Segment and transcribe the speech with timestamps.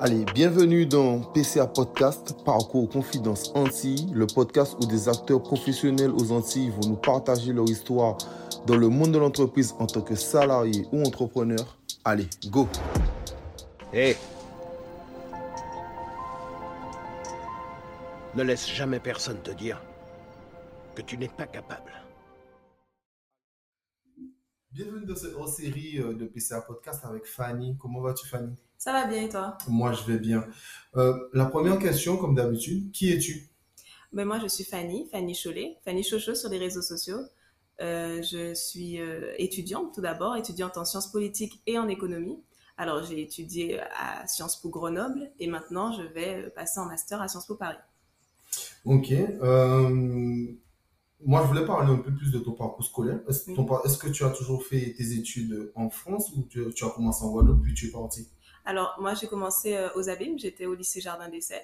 [0.00, 6.30] Allez, bienvenue dans PCA Podcast, Parcours Confidence Antilles, le podcast où des acteurs professionnels aux
[6.30, 8.16] Antilles vont nous partager leur histoire
[8.68, 11.76] dans le monde de l'entreprise en tant que salarié ou entrepreneur.
[12.04, 12.68] Allez, go
[13.92, 14.14] Hé
[18.36, 19.82] Ne laisse jamais personne te dire
[20.94, 21.90] que tu n'es pas capable.
[24.70, 27.76] Bienvenue dans cette série euh, de PCA Podcast avec Fanny.
[27.80, 28.54] Comment vas-tu Fanny?
[28.78, 29.58] Ça va bien et toi?
[29.66, 30.46] Moi je vais bien.
[30.96, 33.48] Euh, la première question, comme d'habitude, qui es-tu?
[34.12, 37.18] Ben, Moi je suis Fanny, Fanny Cholet, Fanny Chocho sur les réseaux sociaux.
[37.80, 38.98] Euh, je suis
[39.36, 42.38] étudiante tout d'abord, étudiante en sciences politiques et en économie.
[42.76, 47.26] Alors j'ai étudié à Sciences Po Grenoble et maintenant je vais passer en master à
[47.26, 47.78] Sciences Po Paris.
[48.84, 49.12] Ok.
[51.24, 53.18] Moi, je voulais parler un peu plus de ton parcours scolaire.
[53.28, 57.32] Est-ce que tu as toujours fait tes études en France ou tu, as commencé en
[57.32, 58.28] Guadeloupe puis tu es parti?
[58.68, 60.38] Alors, moi, j'ai commencé euh, aux Abîmes.
[60.38, 61.62] J'étais au lycée Jardin d'Essai.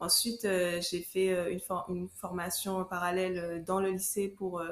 [0.00, 4.62] Ensuite, euh, j'ai fait euh, une, formation parallèle dans le lycée pour,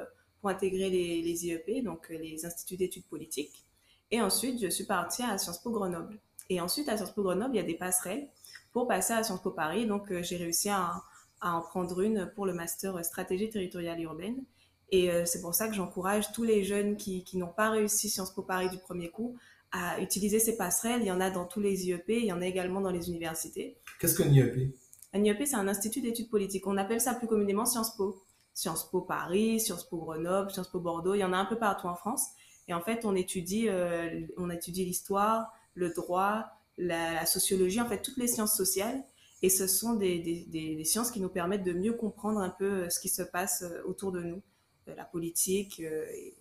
[0.41, 3.63] pour intégrer les, IEP, donc les instituts d'études politiques.
[4.09, 6.17] Et ensuite, je suis partie à Sciences Po Grenoble.
[6.49, 8.27] Et ensuite, à Sciences Po Grenoble, il y a des passerelles
[8.73, 9.85] pour passer à Sciences Po Paris.
[9.85, 11.03] Donc, j'ai réussi à
[11.39, 14.43] à en prendre une pour le master stratégie territoriale urbaine.
[14.89, 18.33] Et c'est pour ça que j'encourage tous les jeunes qui, qui n'ont pas réussi Sciences
[18.33, 19.37] Po Paris du premier coup
[19.71, 21.01] à utiliser ces passerelles.
[21.01, 23.09] Il y en a dans tous les IEP, il y en a également dans les
[23.09, 23.77] universités.
[23.99, 24.73] Qu'est-ce qu'un IEP
[25.13, 26.67] Un IEP, c'est un institut d'études politiques.
[26.67, 28.23] On appelle ça plus communément Sciences Po.
[28.53, 31.57] Sciences Po Paris, Sciences Po Grenoble, Sciences Po Bordeaux, il y en a un peu
[31.57, 32.29] partout en France.
[32.67, 37.87] Et en fait, on étudie, euh, on étudie l'histoire, le droit, la, la, sociologie, en
[37.87, 39.03] fait, toutes les sciences sociales.
[39.43, 42.89] Et ce sont des, des, sciences qui nous permettent de mieux comprendre un peu euh,
[42.89, 44.41] ce qui se passe euh, autour de nous,
[44.87, 45.81] la politique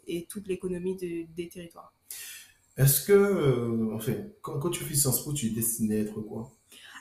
[0.07, 1.93] et, toute l'économie des territoires.
[2.77, 6.53] Est-ce que, enfin, quand, tu fais Sciences Po, tu es destiné à être quoi?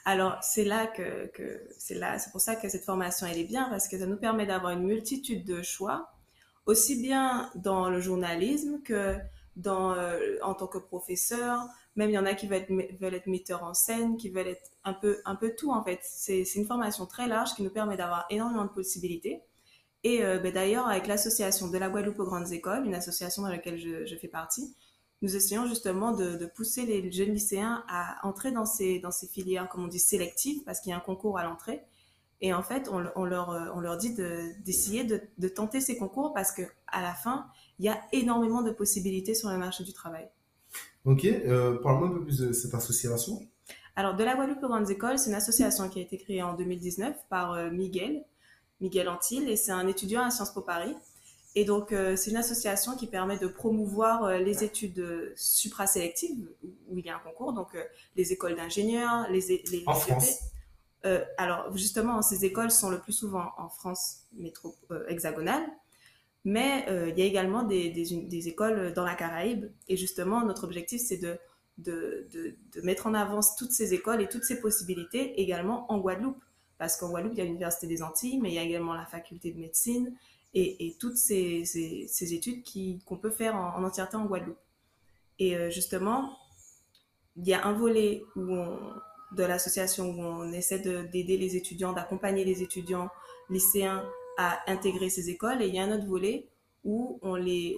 [0.05, 1.31] Alors c'est là que,
[1.77, 4.17] c'est là, c'est pour ça que cette formation elle est bien parce que ça nous
[4.17, 6.11] permet d'avoir une multitude de choix,
[6.67, 9.17] aussi bien dans le journalisme que
[9.55, 9.95] dans
[10.43, 13.63] en tant que professeur, même il y en a qui veulent être, veulent être metteurs
[13.63, 15.99] en scène, qui veulent être un peu, un peu tout en fait.
[16.03, 19.41] C'est une formation très large qui nous permet d'avoir énormément de possibilités.
[20.03, 23.49] Et euh, ben, d'ailleurs, avec l'association de la Guadeloupe aux grandes écoles, une association dans
[23.49, 24.75] laquelle je fais partie,
[25.21, 29.27] nous essayons justement de, de, pousser les jeunes lycéens à entrer dans ces, dans ces
[29.27, 31.81] filières, comme on dit, sélectives, parce qu'il y a un concours à l'entrée.
[32.41, 36.33] Et en fait, on, on, leur, on leur dit d'essayer de, de, tenter ces concours
[36.33, 37.47] parce qu'à la fin,
[37.79, 40.27] il y a énormément de possibilités sur le marché du travail.
[41.05, 43.39] Ok, euh, parle-moi un peu plus de cette association.
[43.95, 46.55] Alors, de la Guadeloupe aux grandes écoles, c'est une association qui a été créée en
[46.55, 48.25] 2019 par euh, Miguel,
[48.81, 50.95] Miguel Antil, et c'est un étudiant à Sciences Po Paris.
[51.55, 56.47] Et donc, euh, c'est une association qui permet de promouvoir euh, les études supra-sélectives,
[56.89, 57.69] où il y a un concours, donc
[58.15, 60.39] les écoles d'ingénieurs, les, les, En France
[61.37, 64.75] Alors, justement, ces écoles sont le plus souvent en France métro
[65.07, 65.63] hexagonale,
[66.45, 69.65] mais euh, il y a également des, des, écoles dans la Caraïbe.
[69.87, 71.37] Et justement, notre objectif, c'est de,
[71.79, 76.41] de, de, mettre en avant toutes ces écoles et toutes ces possibilités également en Guadeloupe.
[76.77, 79.07] Parce qu'en Guadeloupe, il y a l'Université des Antilles, mais il y a également la
[79.07, 80.15] faculté de médecine
[80.55, 82.63] et, et toutes ces, ces, études
[83.05, 84.57] qu'on peut faire en, entièreté en Guadeloupe.
[85.37, 86.37] Et euh, justement,
[87.35, 88.55] il y a un volet où
[89.35, 93.09] de l'association où on essaie d'aider les étudiants, d'accompagner les étudiants
[93.49, 94.03] lycéens
[94.37, 96.47] à intégrer ces écoles et il y a un autre volet
[96.83, 97.77] où on, les,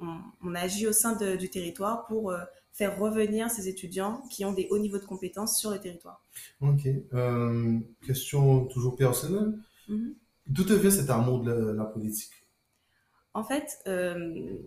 [0.00, 2.40] on, on, agit au sein de, du territoire pour euh,
[2.72, 6.22] faire revenir ces étudiants qui ont des hauts niveaux de compétences sur le territoire.
[6.60, 6.86] Ok.
[7.14, 9.58] Euh, question toujours personnelle.
[9.88, 10.14] Mm-hmm.
[10.46, 12.32] D'où te vient cet amour de la, politique?
[13.34, 14.58] En fait, euh,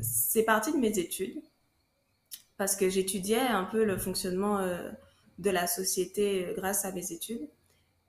[0.00, 1.42] c'est parti de mes études
[2.56, 4.60] parce que j'étudiais un peu le fonctionnement
[5.38, 7.48] de la société grâce à mes études.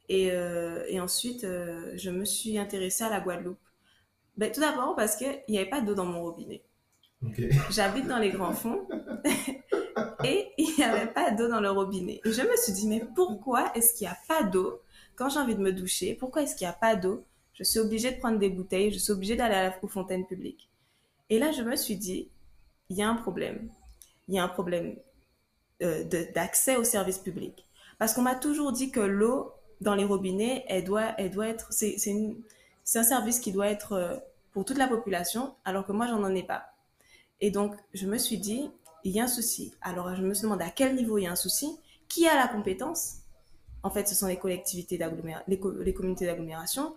[0.09, 3.57] Et, euh, et ensuite, euh, je me suis intéressée à la Guadeloupe.
[4.37, 6.63] Ben, tout d'abord parce qu'il n'y avait pas d'eau dans mon robinet.
[7.71, 8.87] J'habite dans les grands fonds
[10.23, 12.21] et il n'y avait pas d'eau dans le robinet.
[12.23, 14.81] Et je me suis dit, mais pourquoi est-ce qu'il n'y a pas d'eau
[15.15, 17.23] quand j'ai envie de me doucher Pourquoi est-ce qu'il n'y a pas d'eau?
[17.53, 20.69] Je suis obligée de prendre des bouteilles, je suis obligée d'aller aux fontaines publiques.
[21.29, 22.29] Et là, je me suis dit,
[22.89, 23.69] il y a un problème.
[24.27, 24.97] Il y a un problème
[25.81, 26.03] euh,
[26.33, 27.65] d'accès aux services publics.
[27.97, 29.51] Parce qu'on m'a toujours dit que l'eau
[29.81, 34.17] dans les robinets, elle doit, être, c'est, c'est un service qui doit être euh,
[34.51, 36.67] pour toute la population, alors que moi, j'en en ai pas.
[37.41, 38.69] Et donc, je me suis dit,
[39.03, 39.73] il y a un souci.
[39.81, 41.77] Alors, je me suis demandé à quel niveau il y a un souci,
[42.07, 43.17] qui a la compétence?
[43.85, 46.95] En fait, ce sont les collectivités d'agglomération, les, communautés d'agglomération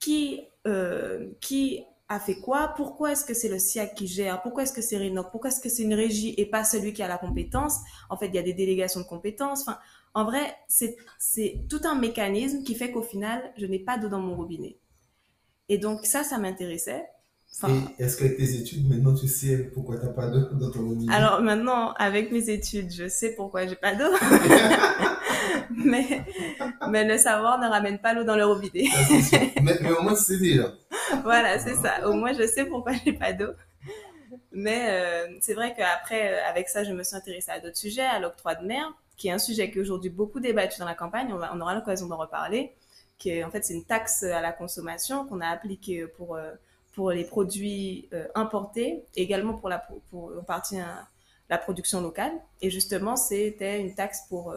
[0.00, 2.74] qui, euh, qui a fait quoi?
[2.76, 4.42] Pourquoi est-ce que c'est le SIAC qui gère?
[4.42, 7.04] Pourquoi est-ce que c'est Rénoc Pourquoi est-ce que c'est une régie et pas celui qui
[7.04, 7.76] a la compétence?
[8.10, 9.60] En fait, il y a des délégations de compétences.
[9.60, 9.78] Enfin,
[10.12, 10.96] en vrai, c'est
[11.68, 14.76] tout un mécanisme qui fait qu'au final, je n'ai pas d'eau dans mon robinet.
[15.68, 17.04] Et donc ça, ça m'intéressait.
[17.68, 20.88] et est-ce qu'avec tes études, maintenant tu sais pourquoi tu n'as pas d'eau dans ton
[20.88, 21.14] robinet?
[21.14, 24.10] Alors maintenant, avec mes études, je sais pourquoi j'ai pas d'eau.
[25.70, 26.24] mais,
[26.88, 28.88] mais le savoir ne ramène pas l'eau dans le robinet.
[28.92, 30.72] Ah, mais, mais, au moins, c'est déjà.
[31.22, 32.08] voilà, c'est ça.
[32.08, 33.52] Au moins, je sais pourquoi j'ai pas d'eau.
[34.52, 38.04] Mais euh, c'est vrai qu'après, euh, avec ça, je me suis intéressée à d'autres sujets,
[38.04, 40.94] à l'octroi de mer, qui est un sujet qui est aujourd'hui beaucoup débattu dans la
[40.94, 41.32] campagne.
[41.32, 42.72] On, va, on aura l'occasion d'en reparler.
[43.18, 46.52] Qui est, en fait, c'est une taxe à la consommation qu'on a appliquée pour, euh,
[46.94, 50.78] pour les produits importés, également pour, la, pour en partie
[51.48, 52.32] la production locale.
[52.60, 54.54] Et justement, c'était une taxe pour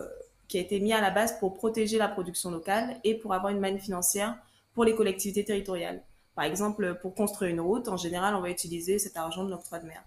[0.48, 3.52] qui a été mis à la base pour protéger la production locale et pour avoir
[3.52, 4.38] une manne financière
[4.74, 6.04] pour les collectivités territoriales.
[6.36, 9.80] Par exemple, pour construire une route, en général, on va utiliser cet argent de l'octroi
[9.80, 10.04] de mer.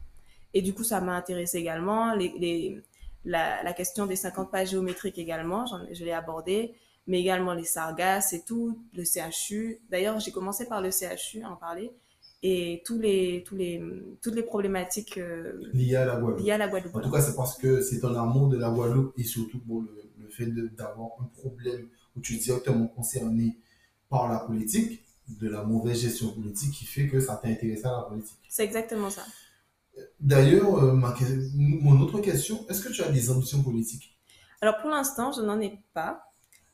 [0.55, 2.15] Et du coup, ça m'a intéressé également.
[2.15, 2.81] Les,
[3.25, 6.75] la, question des 50 pages géométriques également, je l'ai abordé,
[7.07, 9.81] mais également les sargasses et tout, le CHU.
[9.91, 11.93] D'ailleurs, j'ai commencé par le CHU à en parler
[12.43, 13.83] et tous les, tous les,
[14.23, 16.97] toutes les problématiques euh, liées, à la Guadeloupe.
[16.97, 19.83] En tout cas, c'est parce que c'est en amour de la Guadeloupe et surtout pour
[19.83, 20.00] le,
[20.31, 20.47] fait
[20.77, 23.59] d'avoir un problème où tu es directement concerné
[24.09, 28.03] par la politique, de la mauvaise gestion politique qui fait que ça t'intéresse à la
[28.03, 28.39] politique.
[28.49, 29.23] C'est exactement ça.
[30.19, 30.93] D'ailleurs, euh,
[31.55, 34.17] mon autre question, est-ce que tu as des ambitions politiques?
[34.61, 36.25] Alors pour l'instant, je n'en ai pas.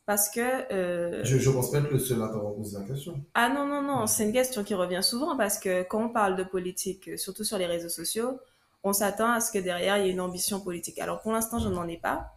[0.06, 0.72] Parce que...
[0.72, 3.20] Euh, je ne pense pas être le seul à t'avoir posé la question.
[3.34, 6.36] Ah non, non, non, c'est une question qui revient souvent parce que quand on parle
[6.36, 8.38] de politique, surtout sur les réseaux sociaux,
[8.84, 11.00] on s'attend à ce que derrière, il y ait une ambition politique.
[11.00, 12.35] Alors pour l'instant, je n'en ai pas.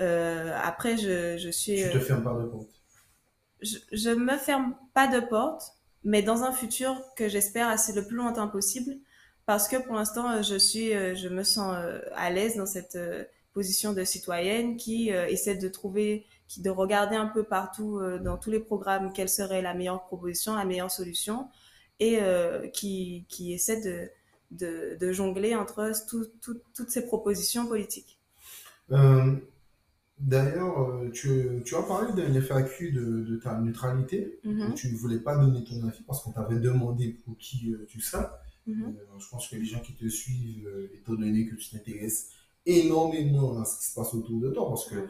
[0.00, 1.82] Euh, après, je, je suis.
[1.82, 2.68] Tu te fermes pas de porte.
[3.62, 5.72] Je, ne me ferme pas de porte,
[6.04, 8.96] mais dans un futur que j'espère assez le plus lointain possible,
[9.46, 12.98] parce que pour l'instant, je suis, euh, je me sens euh, à l'aise dans cette
[13.54, 18.50] position de citoyenne qui essaie de trouver, qui de regarder un peu partout dans tous
[18.50, 21.48] les programmes quelle serait la meilleure proposition, la meilleure solution,
[21.98, 22.20] et
[22.74, 24.10] qui, qui essaie de,
[24.50, 25.90] de, de jongler entre
[26.74, 28.18] toutes ces propositions politiques.
[30.18, 31.28] D'ailleurs, euh, tu,
[31.64, 34.40] tu, as parlé d'un FAQ de, de, ta neutralité.
[34.44, 34.74] Mhm.
[34.74, 38.00] Tu ne voulais pas donner ton avis parce qu'on t'avait demandé pour qui euh, tu
[38.00, 38.38] seras.
[38.66, 38.84] Mhm.
[38.84, 42.30] Euh, je pense que les gens qui te suivent, étant donné que tu t'intéresses
[42.64, 45.06] énormément à ce qui se passe autour de toi, parce que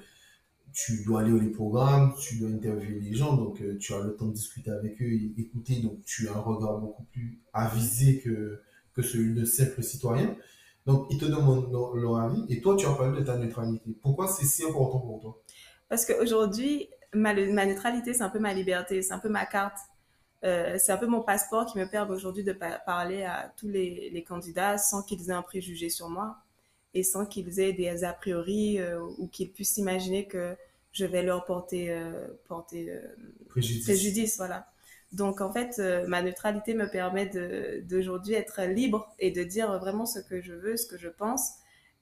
[0.72, 4.26] tu dois aller au programmes, tu dois interviewer les gens, donc tu as le temps
[4.26, 8.60] de discuter avec eux et écouter, donc tu as un regard beaucoup plus avisé que,
[8.92, 10.36] que celui de simple citoyen.
[10.86, 13.90] Donc, ils te demandent leur, avis et toi, tu as parlé de ta neutralité.
[14.00, 15.42] Pourquoi c'est si important pour toi?
[15.88, 19.78] Parce qu'aujourd'hui, ma, ma neutralité, c'est un peu ma liberté, c'est un peu ma carte.
[20.44, 24.10] Euh, c'est un peu mon passeport qui me permet aujourd'hui de parler à tous les,
[24.10, 26.36] les candidats sans qu'ils aient un préjugé sur moi
[26.94, 30.54] et sans qu'ils aient des a priori euh, ou qu'ils puissent imaginer que
[30.92, 32.92] je vais leur porter, euh, porter
[33.48, 33.84] préjudice.
[33.84, 34.36] préjudice.
[34.36, 34.68] Voilà.
[35.12, 37.30] Donc en fait, euh, ma neutralité me permet
[37.82, 41.52] d'aujourd'hui être libre et de dire vraiment ce que je veux, ce que je pense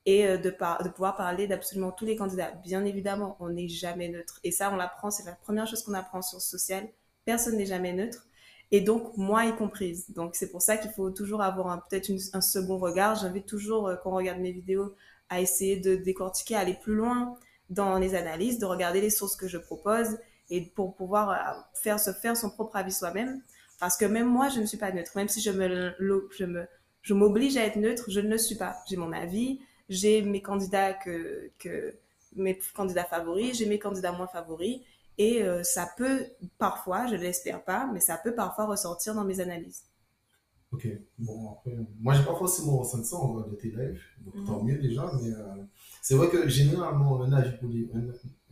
[0.06, 2.52] et euh, de, de pouvoir parler d'absolument tous les candidats.
[2.62, 4.40] Bien évidemment, on n'est jamais neutre.
[4.44, 6.88] Et ça, on l'apprend, c'est la première chose qu'on apprend sur social.
[7.24, 8.26] Personne n'est jamais neutre.
[8.70, 10.10] Et donc, moi y comprise.
[10.10, 13.16] Donc, c'est pour ça qu'il faut toujours avoir peut-être un second regard.
[13.16, 14.94] J'invite toujours, euh, quand on regarde mes vidéos,
[15.30, 17.36] à essayer de décortiquer, aller plus loin
[17.70, 20.18] dans les analyses, de regarder les sources que je propose
[20.50, 23.42] et pour pouvoir euh, faire se faire son propre avis soi-même.
[23.80, 25.12] Parce que même moi, je ne suis pas neutre.
[25.16, 25.92] Même si je me,
[26.30, 26.66] je me,
[27.02, 28.76] je m'oblige à être neutre, je ne le suis pas.
[28.88, 31.94] J'ai mon avis, j'ai mes candidats que, que
[32.36, 34.80] mes candidats favoris, j'ai mes candidats moins favoris,
[35.18, 36.26] et euh, ça peut
[36.58, 39.84] parfois, je l'espère pas, mais ça peut parfois ressortir dans mes analyses.
[40.72, 44.60] Ok, bon après, moi j'ai pas forcément ressenti ça en de tes lives, donc tant
[44.60, 44.66] mhm.
[44.66, 45.62] mieux déjà, mais euh,
[46.04, 47.90] c'est vrai que généralement avis politique,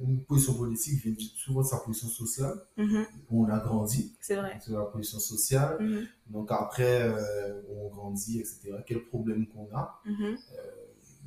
[0.00, 2.54] une position politique vient souvent de sa position sociale.
[2.78, 3.04] Mhm.
[3.30, 4.16] On a grandi.
[4.20, 4.58] C'est vrai.
[4.64, 5.76] C'est la position sociale.
[5.78, 6.06] Mhm.
[6.30, 8.72] Donc après, euh, on grandit, etc.
[8.86, 10.24] Quel problème qu'on a, mhm.
[10.24, 10.36] euh,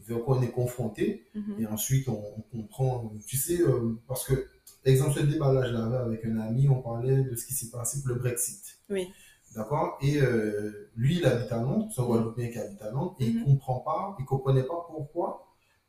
[0.08, 1.28] vers quoi on est confronté.
[1.60, 3.14] Et ensuite, on, comprend.
[3.28, 4.48] Tu sais, euh, parce que,
[4.84, 8.02] exemple, ce débat-là, je l'avais avec un ami, on parlait de ce qui s'est passé
[8.02, 8.80] pour le Brexit.
[8.90, 9.14] Oui.
[9.56, 10.00] D'accord?
[10.02, 10.20] Et
[10.96, 13.46] lui, il habite à Londres, c'est un Guadeloupéen qui habite à Londres, et il ne
[13.46, 15.45] comprend pas, il ne comprenait pas pourquoi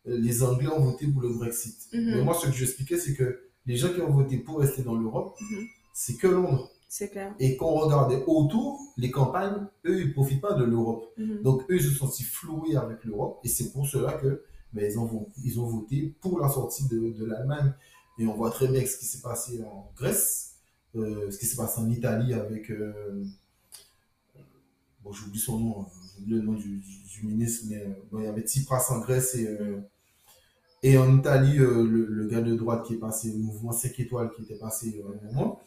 [0.07, 1.89] les Anglais ont voté pour le Brexit.
[1.93, 2.17] Mhm.
[2.17, 4.83] Mais moi, ce que je expliquais, c'est que les gens qui ont voté pour rester
[4.83, 5.67] dans l'Europe, mhm.
[5.93, 6.71] c'est que Londres.
[6.89, 7.35] C'est clair.
[7.41, 11.13] Et quand on regardait autour, les campagnes, eux, ils ne profitent pas de l'Europe.
[11.19, 11.43] Mhm.
[11.43, 13.41] Donc, eux, ils se sont floués avec l'Europe.
[13.45, 17.11] Et c'est pour cela que ben, ils, ont, ils ont voté pour la sortie de,
[17.11, 17.73] de l'Allemagne.
[18.19, 20.55] Et on voit très bien ce qui s'est passé en Grèce,
[20.95, 22.71] euh, ce qui s'est passé en Italie avec.
[22.71, 23.25] Euh,
[25.03, 25.87] bon, j'oublie son nom,
[26.17, 29.49] j'oublie le nom du, du, ministre, mais bon, il y avait Tsipras en Grèce et,
[30.87, 34.31] et en Italie, le, le, gars de droite qui est passé, le mouvement 5 étoiles
[34.37, 35.61] qui était passé un moment.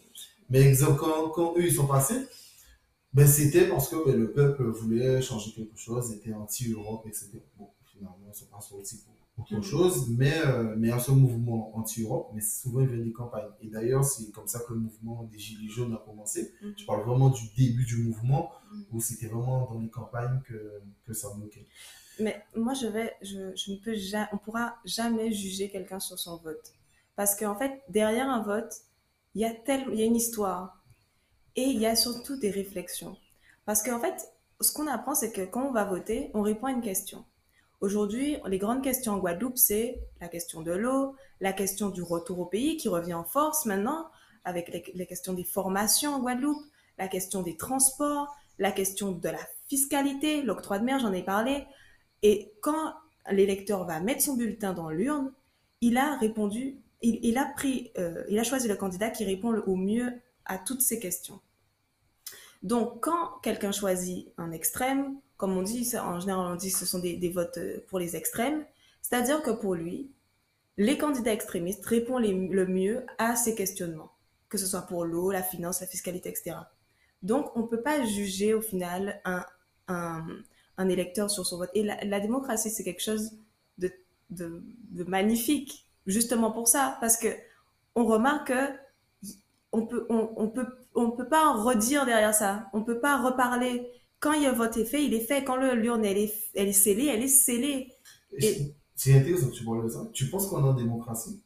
[0.49, 2.25] Mais exemple, quand, quand eux, ils sont passés,
[3.13, 7.31] ben, c'était parce que ben, le peuple voulait changer quelque chose, était anti-Europe, etc.
[7.57, 9.63] Bon, finalement, ça passe aussi pour autre mm.
[9.63, 13.49] chose, mais, euh, mais à ce mouvement anti-Europe, mais souvent il vient des campagnes.
[13.61, 16.53] Et d'ailleurs, c'est comme ça que le mouvement des Gilets jaunes a commencé.
[16.61, 16.67] Mm.
[16.77, 18.81] Je parle vraiment du début du mouvement, mm.
[18.93, 21.65] où c'était vraiment dans les campagnes que, que ça bloquait.
[22.19, 26.73] Mais moi, je vais, ne peux jamais, on pourra jamais juger quelqu'un sur son vote.
[27.15, 28.73] Parce qu'en fait, derrière un vote,
[29.35, 30.81] il y a une histoire.
[31.55, 33.17] Et il y a surtout des réflexions.
[33.65, 36.71] Parce qu'en fait, ce qu'on apprend, c'est que quand on va voter, on répond à
[36.71, 37.25] une question.
[37.81, 42.39] Aujourd'hui, les grandes questions en Guadeloupe, c'est la question de l'eau, la question du retour
[42.39, 44.09] au pays qui revient en force maintenant,
[44.43, 46.61] avec les, questions des formations en Guadeloupe,
[46.97, 51.65] la question des transports, la question de la fiscalité, l'octroi de mer, j'en ai parlé.
[52.23, 52.93] Et quand
[53.31, 55.31] l'électeur va mettre son bulletin dans l'urne,
[55.81, 59.75] il a répondu, il, a pris, euh, il a choisi le candidat qui répond au
[59.75, 60.11] mieux
[60.45, 61.39] à toutes ces questions.
[62.63, 66.99] Donc, quand quelqu'un choisit un extrême, comme on dit, en général, on dit ce sont
[66.99, 68.65] des, votes euh, pour les extrêmes,
[69.01, 70.11] c'est-à-dire que pour lui,
[70.77, 74.11] les candidats extrémistes répondent le mieux à ces questionnements,
[74.49, 76.57] que ce soit pour l'eau, la finance, la fiscalité, etc.
[77.21, 80.23] Donc, on ne peut pas juger au final un,
[80.87, 81.71] électeur sur son vote.
[81.73, 83.31] Et la, démocratie, c'est quelque chose
[83.77, 83.91] de,
[84.29, 87.27] de, de, magnifique, justement pour ça, parce que
[87.95, 88.69] on remarque que
[89.71, 92.69] on peut, on, on peut on peut pas redire derrière ça.
[92.73, 93.87] On peut pas reparler.
[94.19, 95.43] Quand il y a vote est fait, il est fait.
[95.43, 97.93] Quand l'urne elle est, elle est scellée, elle est scellée.
[98.95, 100.09] C'est intéressant que tu parles de ça.
[100.13, 101.41] Tu penses qu'on est en démocratie?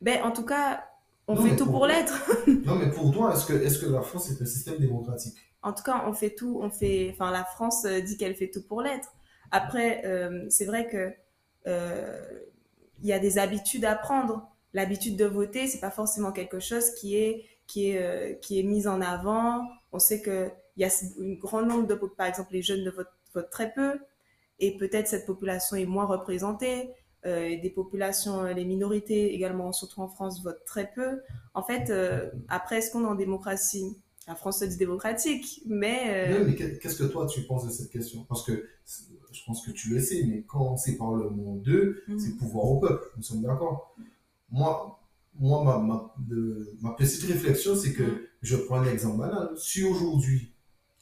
[0.00, 0.84] Ben, en tout cas,
[1.28, 2.12] on fait tout pour, l'être.
[2.64, 5.36] non, mais pour toi, est-ce que, est que la France est un système démocratique?
[5.62, 6.58] En tout cas, on fait tout.
[6.62, 9.14] On fait, enfin, la France euh, dit qu'elle fait tout pour l'être.
[9.50, 11.12] Après, euh, c'est vrai que
[11.66, 12.40] euh,
[13.02, 14.48] il y a des habitudes à prendre.
[14.72, 18.88] L'habitude de voter, c'est pas forcément quelque chose qui est qui est, qui est mise
[18.88, 19.64] en avant.
[19.92, 23.50] On sait qu'il y a un grand nombre de, par exemple, les jeunes ne votent,
[23.52, 24.00] très peu,
[24.58, 26.90] et peut-être cette population est moins représentée.
[27.24, 31.22] Des populations, les minorités également, surtout en France, votent très peu.
[31.54, 31.92] En fait,
[32.48, 33.96] après, est-ce qu'on est en démocratie?
[34.30, 36.44] La France se dit démocratique, mais...
[36.46, 38.24] mais qu'est-ce que toi, tu penses de cette question?
[38.28, 38.64] Parce que
[39.32, 42.16] je pense que tu le sais, mais quand c'est par le monde d'eux, mmh.
[42.16, 43.04] c'est pouvoir au peuple.
[43.16, 43.92] Nous sommes d'accord.
[44.52, 45.00] Moi,
[45.34, 48.20] moi, ma, ma, de, ma petite réflexion, c'est que mm.
[48.42, 49.50] je prends un exemple banal.
[49.56, 50.52] Si aujourd'hui,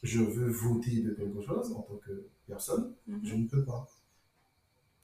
[0.02, 3.24] je veux voter de quelque chose en tant que personne, mm-hmm.
[3.24, 3.86] je ne peux pas.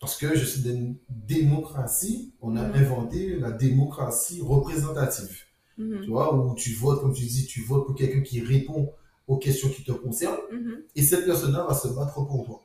[0.00, 2.75] Parce que je suis d'une démocratie, on a mm.
[2.75, 5.43] inventé la démocratie représentative.
[5.78, 6.02] Mm-hmm.
[6.02, 8.93] Tu vois, où tu votes, comme tu dis, tu votes pour quelqu'un qui répond
[9.26, 10.83] aux questions qui te concernent, mm-hmm.
[10.97, 12.61] et cette personne-là va se battre pour toi.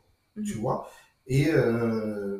[0.45, 0.89] Tu vois?
[1.27, 2.39] Et, euh,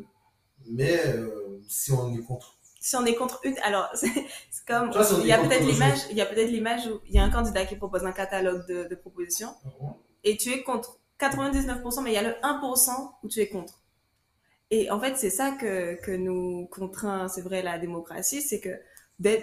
[0.68, 4.10] mais euh, si on est contre si on est contre une, alors c'est
[4.66, 7.24] comme il y a peut-être l'image, il y a peut-être l'image où il y a
[7.24, 9.94] un candidat qui propose un catalogue de, de propositions mhm.
[10.24, 13.82] et tu es contre 99%, mais il y a le 1% où tu es contre.
[14.72, 18.80] Et en fait, c'est ça que, que nous contraint, c'est vrai, la démocratie, c'est que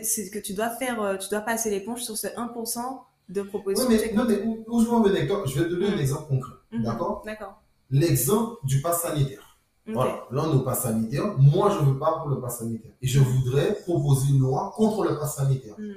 [0.03, 2.81] c'est que tu dois faire, euh, tu dois passer l'éponge sur ce 1%
[3.29, 3.89] de propositions.
[3.89, 6.01] Oui, mais, non, mais où, je veux en venir je vais te donner un mhm.
[6.01, 6.55] exemple concret.
[6.73, 6.83] Mhm.
[6.83, 7.23] D'accord?
[7.25, 7.63] D'accord.
[7.91, 9.43] L'exemple du pass sanitaire.
[9.89, 11.39] Voilà, là on est au pass sanitaire.
[11.39, 12.91] Moi, je ne veux pas pour le pass sanitaire.
[13.01, 15.77] Et je voudrais proposer une loi contre le pass sanitaire.
[15.79, 15.93] Mm.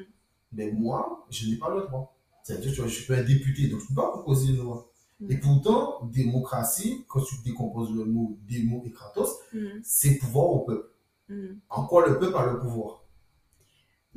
[0.54, 2.16] Mais moi, je n'ai pas le droit.
[2.44, 4.92] C'est-à-dire, je suis pas un député, donc je ne peux pas proposer une loi.
[5.20, 5.32] Mm.
[5.32, 9.80] Et pourtant, démocratie, quand tu décomposes le mot démo et kratos, mm.
[9.82, 10.88] c'est pouvoir au peuple.
[11.70, 13.04] En quoi le peuple a le pouvoir?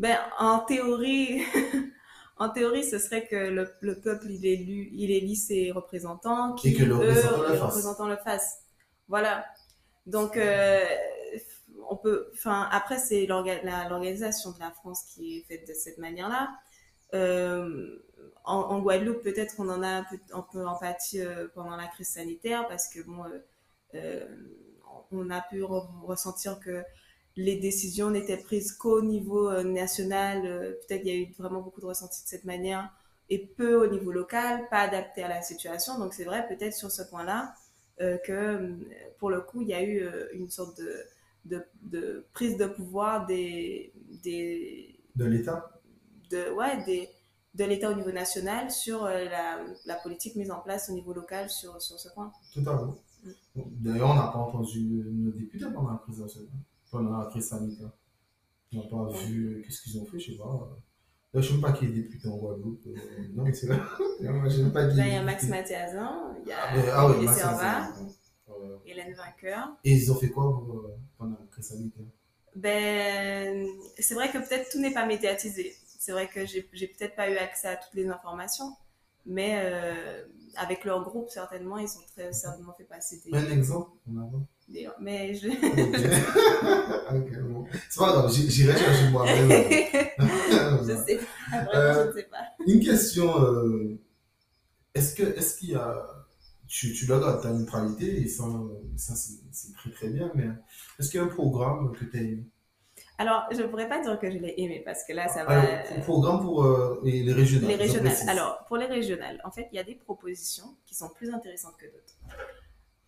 [0.02, 1.42] Ben, En théorie,
[2.36, 6.74] en théorie, ce serait que le, peuple, il élit, il élit ses représentants, qui, et
[6.74, 8.58] que le représentant le fasse.
[9.06, 9.46] Voilà.
[10.06, 10.84] Donc, euh,
[11.88, 16.50] on peut, enfin, après, c'est l'organisation de la France qui est faite de cette manière-là.
[17.14, 18.02] Euh,
[18.44, 22.88] en, Guadeloupe, peut-être qu'on en a un peu, empathie euh, pendant la crise sanitaire parce
[22.88, 23.22] que bon,
[25.12, 26.82] on a pu ressentir que
[27.36, 30.42] les décisions n'étaient prises qu'au niveau national.
[30.42, 32.90] peut-être il y a eu vraiment beaucoup de ressentis de cette manière
[33.32, 35.98] et peu au niveau local, pas adapté à la situation.
[35.98, 37.54] Donc c'est vrai, peut-être sur ce point-là,
[38.00, 38.76] euh, que euh,
[39.18, 40.78] pour le coup, il y a eu euh, une sorte
[41.46, 43.92] de, de, prise de pouvoir des.
[44.22, 45.70] des de l'État?
[46.30, 47.08] De, Ouais, des,
[47.54, 51.48] de l'État au niveau national sur la, la, politique mise en place au niveau local
[51.48, 52.32] sur, sur ce point.
[52.52, 53.30] Tout à fait.
[53.56, 53.62] Mm.
[53.80, 56.22] D'ailleurs, on n'a pas entendu nos députés pendant la crise,
[56.92, 57.90] pendant la crise sanitaire.
[58.72, 60.78] On n'a pas vu qu'est-ce qu'ils ont fait, je sais pas.
[61.34, 62.86] je ne sais pas qui est député en Guadeloupe.
[62.86, 62.94] Euh,
[63.34, 63.80] non, mais c'est là.
[64.20, 66.58] je pas ben, il y a Max Mathiazan, il y a
[66.94, 67.42] ah, oui, Max
[68.86, 69.76] Hélène Vainqueur.
[69.84, 71.76] Et ils ont fait quoi pour, euh, pendant la
[72.54, 73.66] Ben,
[73.98, 75.74] c'est vrai que peut-être tout n'est pas médiatisé.
[75.98, 78.76] C'est vrai que j'ai peut-être pas eu accès à toutes les informations,
[79.24, 80.24] mais euh,
[80.56, 83.34] avec leur groupe, certainement, ils ont très certainement fait passer des.
[83.34, 83.92] Un exemple
[85.00, 85.48] Mais je.
[87.16, 87.64] ok, bon.
[87.88, 89.48] C'est pas grave, j'irai chercher moi-même.
[89.50, 92.44] je sais pas, vraiment, je ne sais pas.
[92.66, 93.98] Une question
[94.94, 96.06] est-ce que est-ce qu'il y a
[96.66, 98.44] tu, tu l'as ta neutralité et ça,
[98.96, 100.48] ça c'est très très bien, mais
[100.98, 102.44] est-ce qu'il y a un programme que tu as aimé?
[103.18, 105.60] Alors, je ne pourrais pas dire que je l'ai aimé parce que là, ça va.
[105.60, 107.68] Alors, programme pour euh, les, régionales.
[107.68, 108.16] Les régionales.
[108.26, 111.76] Alors, pour les régionales, en fait, il y a des propositions qui sont plus intéressantes
[111.78, 112.16] que d'autres.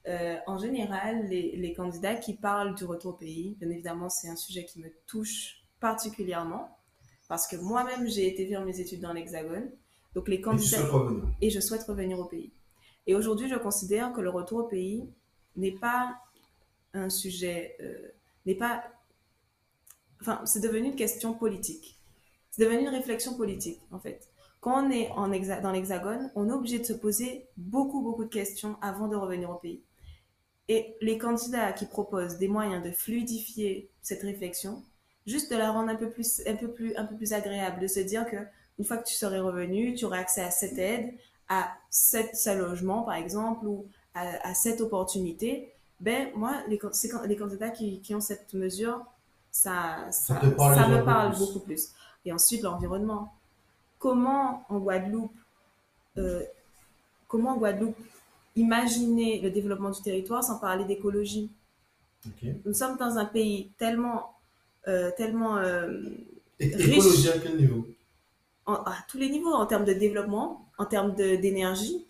[0.06, 4.28] Euh, en général, les, les, candidats qui parlent du retour au pays, bien évidemment, c'est
[4.28, 6.76] un sujet qui me touche particulièrement
[7.28, 9.70] parce que moi-même, j'ai été faire mes études dans l'Hexagone.
[10.14, 10.78] Donc, les candidats.
[11.40, 12.52] Et, et je souhaite revenir au pays.
[13.06, 15.08] Et aujourd'hui, je considère que le retour au pays
[15.56, 16.16] n'est pas
[16.92, 18.08] un sujet, euh,
[18.46, 18.84] n'est pas,
[20.20, 21.98] enfin, c'est devenu une question politique.
[22.50, 24.28] C'est devenu une réflexion politique, en fait.
[24.60, 28.30] Quand on est en dans l'Hexagone, on est obligé de se poser beaucoup, beaucoup de
[28.30, 29.82] questions avant de revenir au pays.
[30.68, 34.82] Et les candidats qui proposent des moyens de fluidifier cette réflexion,
[35.26, 37.86] juste de la rendre un peu plus, un peu plus, un peu plus agréable, de
[37.86, 38.36] se dire que
[38.78, 41.14] une fois que tu serais revenu, tu aurais accès à cette aide,
[41.48, 46.80] à ce logement, par exemple, ou à, cette opportunité, ben, moi, les,
[47.26, 49.04] les candidats qui, qui, ont cette mesure,
[49.50, 51.90] ça, ça, ça, me parle beaucoup plus.
[52.24, 53.32] Et ensuite, l'environnement.
[53.98, 55.34] Comment en Guadeloupe,
[56.18, 56.42] euh,
[57.28, 57.96] comment en Guadeloupe
[58.56, 61.50] imaginer le développement du territoire sans parler d'écologie.
[62.64, 64.34] Nous sommes dans un pays tellement,
[64.88, 66.00] euh, tellement euh,
[66.58, 67.86] Écologie à quel niveau?
[68.66, 72.06] À tous les niveaux, en termes de développement, en termes d'énergie.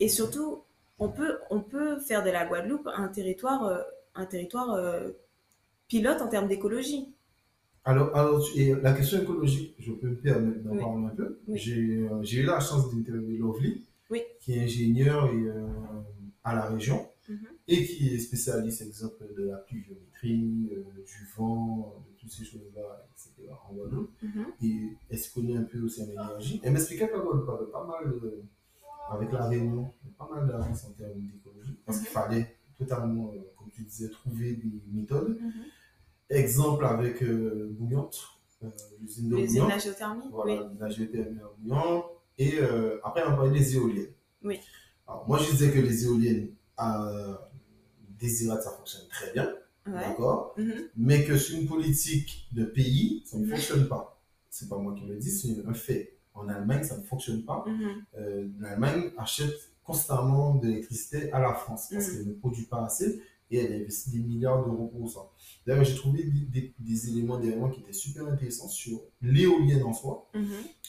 [0.00, 0.62] Et surtout,
[0.98, 3.80] on peut, on peut faire de la Guadeloupe un territoire, euh,
[4.14, 5.10] un territoire euh,
[5.88, 7.08] pilote en termes d'écologie.
[7.86, 11.38] Alors, alors et la question écologique, je peux me permettre d'en parler un peu?
[11.48, 13.82] Euh, j'ai eu la chance d'interviewer Lovely,
[14.40, 15.44] qui est ingénieur et,
[16.44, 17.38] à la région mhm.
[17.68, 20.70] et qui est spécialiste, exemple, de la pluviométrie,
[21.06, 23.50] du vent, de toutes ces choses-là, etc.
[23.68, 24.10] en Guadeloupe.
[24.22, 24.46] Mhm.
[24.62, 26.60] Et elle se connaît un peu aussi en énergie.
[26.62, 28.12] Elle m'expliquait que la Guadeloupe avait pas mal
[29.10, 32.12] avec la Réunion, pas mal d'avance en termes d'écologie, parce qu'il mhm.
[32.12, 35.38] fallait totalement, euh, comme tu disais, trouver des méthodes.
[35.40, 35.52] Mhm.
[36.30, 38.18] Exemple avec euh, Bouillante,
[38.62, 38.68] euh,
[39.00, 40.24] l'usine de L'usine de géothermie.
[40.30, 42.04] Voilà, la géothermie à Bouillante.
[42.38, 42.58] Et
[43.02, 44.12] après, on parlait des éoliennes.
[44.42, 44.60] Oui.
[45.06, 47.10] Alors, moi, je disais que les éoliennes à
[48.18, 49.48] Désirate, ça fonctionne très bien.
[49.86, 50.88] D'accord mhm.
[50.96, 54.20] Mais que sur une politique de pays, ça ne fonctionne pas.
[54.48, 56.16] C'est pas moi qui le dis, c'est un fait.
[56.32, 57.64] En Allemagne, ça ne fonctionne pas.
[57.66, 58.04] Mhm.
[58.16, 62.16] Euh, L'Allemagne achète constamment de l'électricité à la France parce mhm.
[62.16, 65.20] qu'elle ne produit pas assez et elle investit des milliards d'euros pour ça.
[65.66, 66.24] D'ailleurs, j'ai trouvé
[66.78, 70.44] des, éléments derrière qui étaient super intéressants sur l'éolienne en soi, mhm.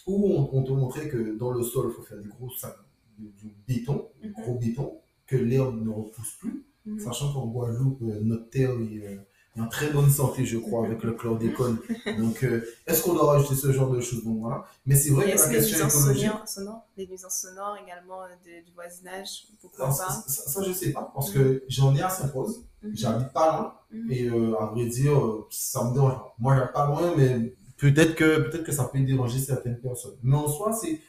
[0.08, 2.78] où on, te montrait que dans le sol, il faut faire des gros sacs,
[3.18, 6.66] du, béton, du gros béton, que l'herbe ne repousse plus,
[7.00, 9.18] sachant qu'en Guadeloupe, euh, notre terre est
[9.58, 11.78] euh, en très bonne santé, je crois, avec le chlordécone.
[12.20, 14.24] Donc, euh, est-ce qu'on doit rajouter ce genre de choses?
[14.24, 14.66] Donc voilà.
[14.86, 16.32] Mais c'est vrai que la question écologique.
[16.46, 20.12] Sonores, des nuisances sonores également euh, du voisinage, pourquoi ça, pas?
[20.28, 22.96] ça, ça, je sais pas, parce que j'en ai à Saint-Rose, mm -hmm.
[22.96, 24.12] j'habite pas loin, mhm.
[24.12, 25.18] et euh, à vrai dire,
[25.50, 26.36] ça me dérange pas.
[26.40, 30.18] Moi, j'habite pas loin, mais peut-être que, peut que ça peut déranger certaines personnes.
[30.24, 31.00] Mais en soi, c'est.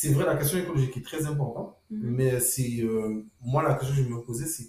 [0.00, 2.10] C'est vrai, la question écologique est très importante, mhm.
[2.16, 2.74] mais c'est
[3.50, 4.68] moi la question que je me posais, c'est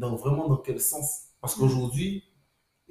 [0.00, 1.06] dans vraiment dans quel sens?
[1.42, 2.24] Parce qu'aujourd'hui,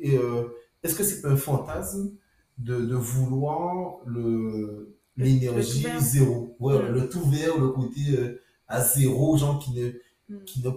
[0.01, 0.47] et euh,
[0.83, 2.15] est-ce que c'est un fantasme
[2.57, 6.55] de, de vouloir le l'énergie zéro?
[6.59, 6.93] Ouais, mm.
[6.93, 9.89] Le tout vert, le côté euh, à zéro, gens qui ne,
[10.29, 10.43] mm.
[10.45, 10.71] qui, ne,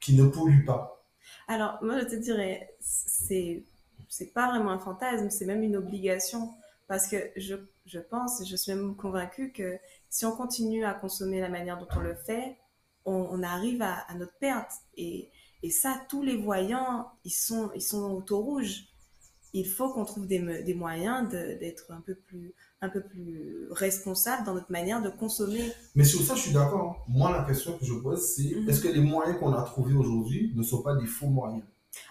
[0.00, 1.04] qui, ne pas
[1.48, 3.64] Alors, moi, je te dirais, c'est
[4.08, 6.50] c'est pas vraiment un fantasme, c'est même une obligation.
[6.86, 11.40] Parce que je, je pense, je suis même convaincue que si on continue à consommer
[11.40, 12.56] la manière dont on le fait,
[13.04, 14.72] on, on arrive à, à, notre perte.
[14.96, 15.28] Et
[15.62, 18.84] et ça, tous les voyants, ils sont, ils sont au taux rouge.
[19.54, 24.44] Il faut qu'on trouve des, des moyens d'être un peu plus un peu plus responsable
[24.44, 25.72] dans notre manière de consommer.
[25.96, 27.04] Mais sur ça, je suis d'accord.
[27.08, 28.68] Moi, la question que je pose, c'est mhm.
[28.68, 31.64] est-ce que les moyens qu'on a trouvés aujourd'hui ne sont pas des faux moyens?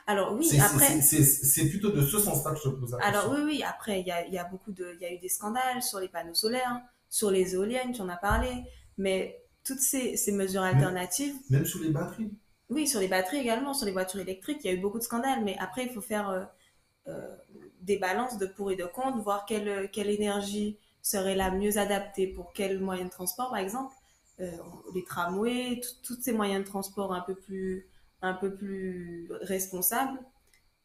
[0.05, 1.01] Alors oui, après...
[1.01, 4.11] C'est plutôt de ce sens-là que je pose la Alors oui, oui, après, il y
[4.11, 4.93] a, y a, beaucoup de...
[4.95, 8.09] Il y a eu des scandales sur les panneaux solaires, sur les éoliennes, tu en
[8.09, 8.49] as parlé,
[8.97, 11.35] mais toutes ces, ces mesures alternatives...
[11.49, 12.31] même sur les batteries
[12.69, 15.03] oui, sur les batteries également, sur les voitures électriques, il y a eu beaucoup de
[15.03, 16.43] scandales, mais après, il faut faire euh,
[17.07, 17.35] euh,
[17.81, 22.27] des balances de pour et de contre, voir quelle, quelle énergie serait la mieux adaptée
[22.27, 23.95] pour quel moyen de transport, par exemple.
[24.39, 24.51] Euh,
[24.93, 27.87] les tramways, tous ces moyens de transport un peu plus,
[28.21, 30.19] un peu plus responsables.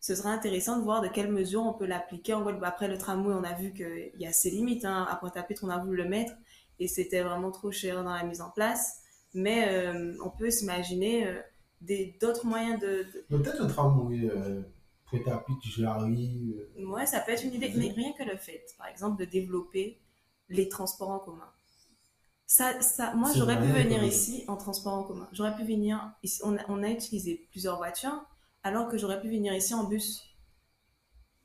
[0.00, 2.34] Ce serait intéressant de voir de quelle mesure on peut l'appliquer.
[2.62, 4.84] Après, le tramway, on a vu qu'il y a ses limites.
[4.84, 5.06] Hein.
[5.08, 6.32] À Pointe-à-Pitre, on a voulu le mettre
[6.80, 9.02] et c'était vraiment trop cher dans la mise en place.
[9.34, 11.40] Mais euh, on peut s'imaginer euh,
[12.20, 13.06] d'autres moyens de.
[13.28, 14.30] Peut-être un tramway.
[14.30, 14.62] Euh
[15.12, 16.56] Pointe-à-Pitre, Jarry.
[16.78, 17.70] Ouais, ça peut être une idée.
[17.76, 20.00] Mais rien que le fait, par exemple, de développer
[20.48, 21.50] les transports en commun.
[22.46, 25.28] Ça, ça, moi, j'aurais pu venir ici en transport en commun.
[25.32, 26.12] J'aurais pu venir.
[26.22, 28.24] Ici, on, a, on, a, utilisé plusieurs voitures,
[28.62, 30.22] alors que j'aurais pu venir ici en bus.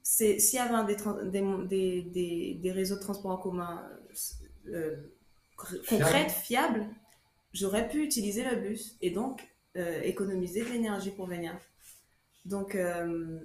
[0.02, 3.84] S'il y avait des, des, des, des, réseaux de transport en commun
[4.68, 4.96] euh,
[5.58, 6.88] concrètes, fiables,
[7.52, 11.54] j'aurais pu utiliser le bus et donc euh, économiser de l'énergie pour venir.
[12.46, 12.76] Donc.
[12.76, 13.40] Euh,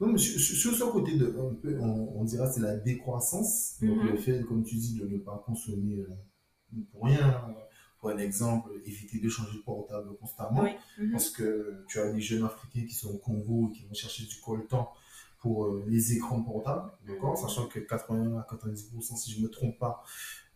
[0.00, 3.76] non, mais sur, ce côté, de, un peu, on, on dira c'est la décroissance.
[3.80, 4.10] Donc, mhm.
[4.10, 7.54] le fait, comme tu dis, de ne pas consommer euh, pour rien.
[8.00, 10.64] Pour un exemple, éviter de changer de portable constamment.
[10.98, 11.12] Mhm.
[11.12, 14.24] Parce que tu as des jeunes Africains qui sont au Congo et qui vont chercher
[14.24, 14.90] du coltan
[15.38, 17.32] pour les écrans portables, d'accord?
[17.32, 17.48] Mhm.
[17.48, 20.02] Sachant que 80 à 90%, si je ne me trompe pas,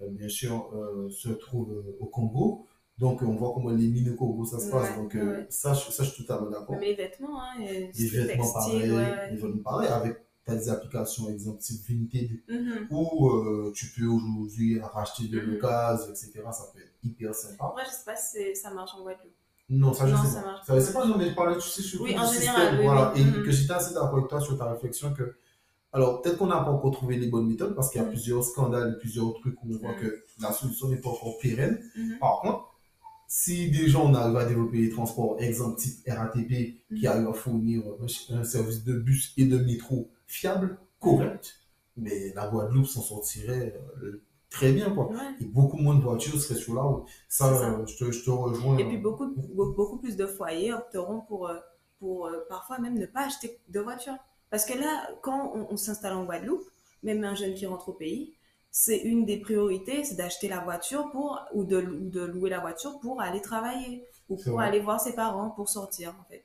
[0.00, 0.72] bien sûr,
[1.10, 2.66] se trouvent au Congo.
[2.98, 4.96] Donc, on voit comment les mini ça se passe.
[4.96, 5.16] Donc,
[5.48, 6.76] ça, ça, je suis totalement d'accord.
[6.78, 8.88] Mais les vêtements, hein, les vêtements, pareil,
[9.30, 12.86] les vêtements, pareil, avec des applications, exemple, type Vinted, mm-hmm.
[12.90, 16.10] où euh, tu peux aujourd'hui racheter de mm -hmm.
[16.10, 16.32] etc.
[16.52, 17.64] Ça peut être hyper sympa.
[17.72, 19.32] Moi, je sais pas si ça marche en Guadeloupe.
[19.70, 20.46] Non, ça, je non, sais ça pas.
[20.50, 22.84] Marche ça, c'est pas, non, mais je parlais, tu sais, sur oui, en général, oui,
[22.84, 23.22] voilà, oui.
[23.22, 23.44] et Mm-hmm.
[23.44, 25.36] que j'étais assez d'accord avec toi sur ta réflexion que,
[25.94, 28.10] alors, peut-être qu'on n'a pas encore trouvé les bonnes méthodes parce qu'il y a mm.
[28.10, 30.08] plusieurs scandales, plusieurs trucs où on voit que
[30.42, 31.80] la solution n'est pas encore pérenne.
[32.20, 32.63] Par contre,
[33.36, 37.82] si déjà on arrive à développer les transports, exemple type RATP, qui arrive à fournir
[38.00, 41.52] un, un, service de bus et de métro fiable, correct,
[41.96, 44.88] mais la Guadeloupe s'en sortirait euh, très bien.
[44.94, 45.08] Quoi.
[45.08, 45.34] Ouais.
[45.40, 47.08] Et beaucoup moins de voitures seraient sur la route.
[47.28, 47.48] Ça.
[47.48, 48.78] Euh, je, te, je, te, rejoins.
[48.78, 51.58] Et puis beaucoup, beaucoup plus de foyers opteront pour, euh,
[51.98, 54.14] pour euh, parfois même ne pas acheter de voiture.
[54.48, 56.70] Parce que là, quand on, on s'installe en Guadeloupe,
[57.02, 58.36] même un jeune qui rentre au pays,
[58.76, 62.58] c'est une des priorités, c'est d'acheter la voiture pour, ou de, ou de louer la
[62.58, 66.42] voiture pour aller travailler ou pour aller voir ses parents, pour sortir en fait.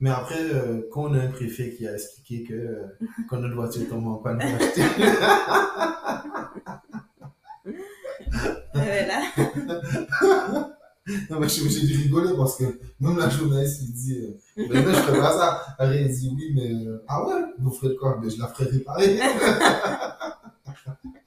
[0.00, 2.98] Mais après, euh, quand on a un préfet qui a expliqué que euh,
[3.30, 4.82] quand notre voiture tombe en panne, on acheter.
[11.30, 12.64] non, mais j'ai dû rigoler parce que
[12.98, 14.36] même la journaliste lui dit euh,
[14.68, 15.62] ben non, je ferai pas ça.
[15.78, 18.18] Elle dit oui, mais euh, ah ouais, vous ferez quoi?
[18.20, 19.20] Mais je la ferai réparer.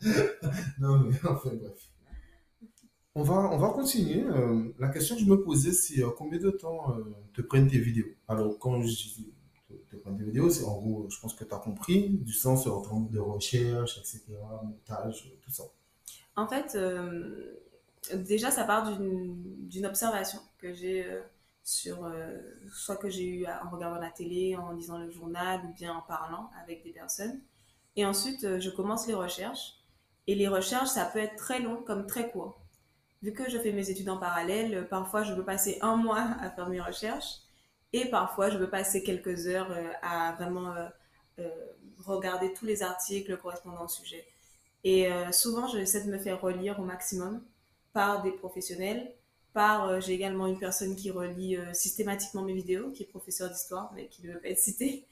[0.80, 1.90] non, mais bref.
[3.20, 4.24] On va, on va continuer.
[4.26, 7.68] Euh, la question que je me posais, c'est euh, combien de temps euh, te prennent
[7.68, 8.06] tes vidéos?
[8.28, 9.34] Alors, quand je dis
[9.68, 12.68] te, te prennent vidéos, c'est en gros, je pense que tu as compris, du sens
[12.68, 14.22] en termes de recherche, etc.,
[14.64, 15.64] montage, tout ça.
[16.36, 16.78] En fait,
[18.14, 21.04] déjà, ça part d'une observation que j'ai
[21.64, 22.08] sur,
[22.72, 26.02] soit que j'ai eu en regardant la télé, en lisant le journal ou bien en
[26.02, 27.42] parlant avec des personnes.
[27.96, 29.77] Et ensuite, je commence les recherches.
[30.28, 32.60] Et les recherches, ça peut être très long comme très court.
[33.24, 36.50] Vu que je fais mes études en parallèle, parfois je peux passer un mois à
[36.50, 37.40] faire mes recherches
[37.94, 40.74] et parfois je peux passer quelques heures à vraiment
[41.40, 41.50] euh,
[42.00, 44.26] regarder tous les articles correspondant au sujet.
[44.84, 47.44] Et euh, souvent, j'essaie de me faire relire au maximum
[47.94, 49.14] par des professionnels.
[49.54, 53.92] Par, euh, j'ai également une personne qui relit systématiquement mes vidéos, qui est professeur d'histoire,
[53.94, 55.06] mais qui ne veut pas être citée,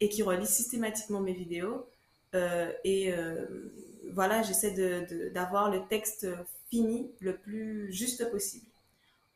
[0.00, 1.88] et qui relit systématiquement mes vidéos.
[2.34, 3.12] Et
[4.12, 4.72] voilà, j'essaie
[5.32, 6.26] d'avoir de, de, le texte
[6.70, 8.66] fini le plus juste possible.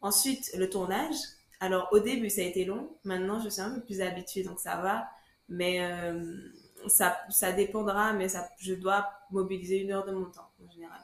[0.01, 1.17] Ensuite, le tournage.
[1.61, 2.91] Alors, au début, ça a été long.
[3.05, 5.09] Maintenant, je suis un peu plus habituée, donc ça va.
[5.49, 6.37] Mais euh,
[6.89, 11.01] ça, ça dépendra, mais ça, je dois mobiliser une heure de mon temps, en général.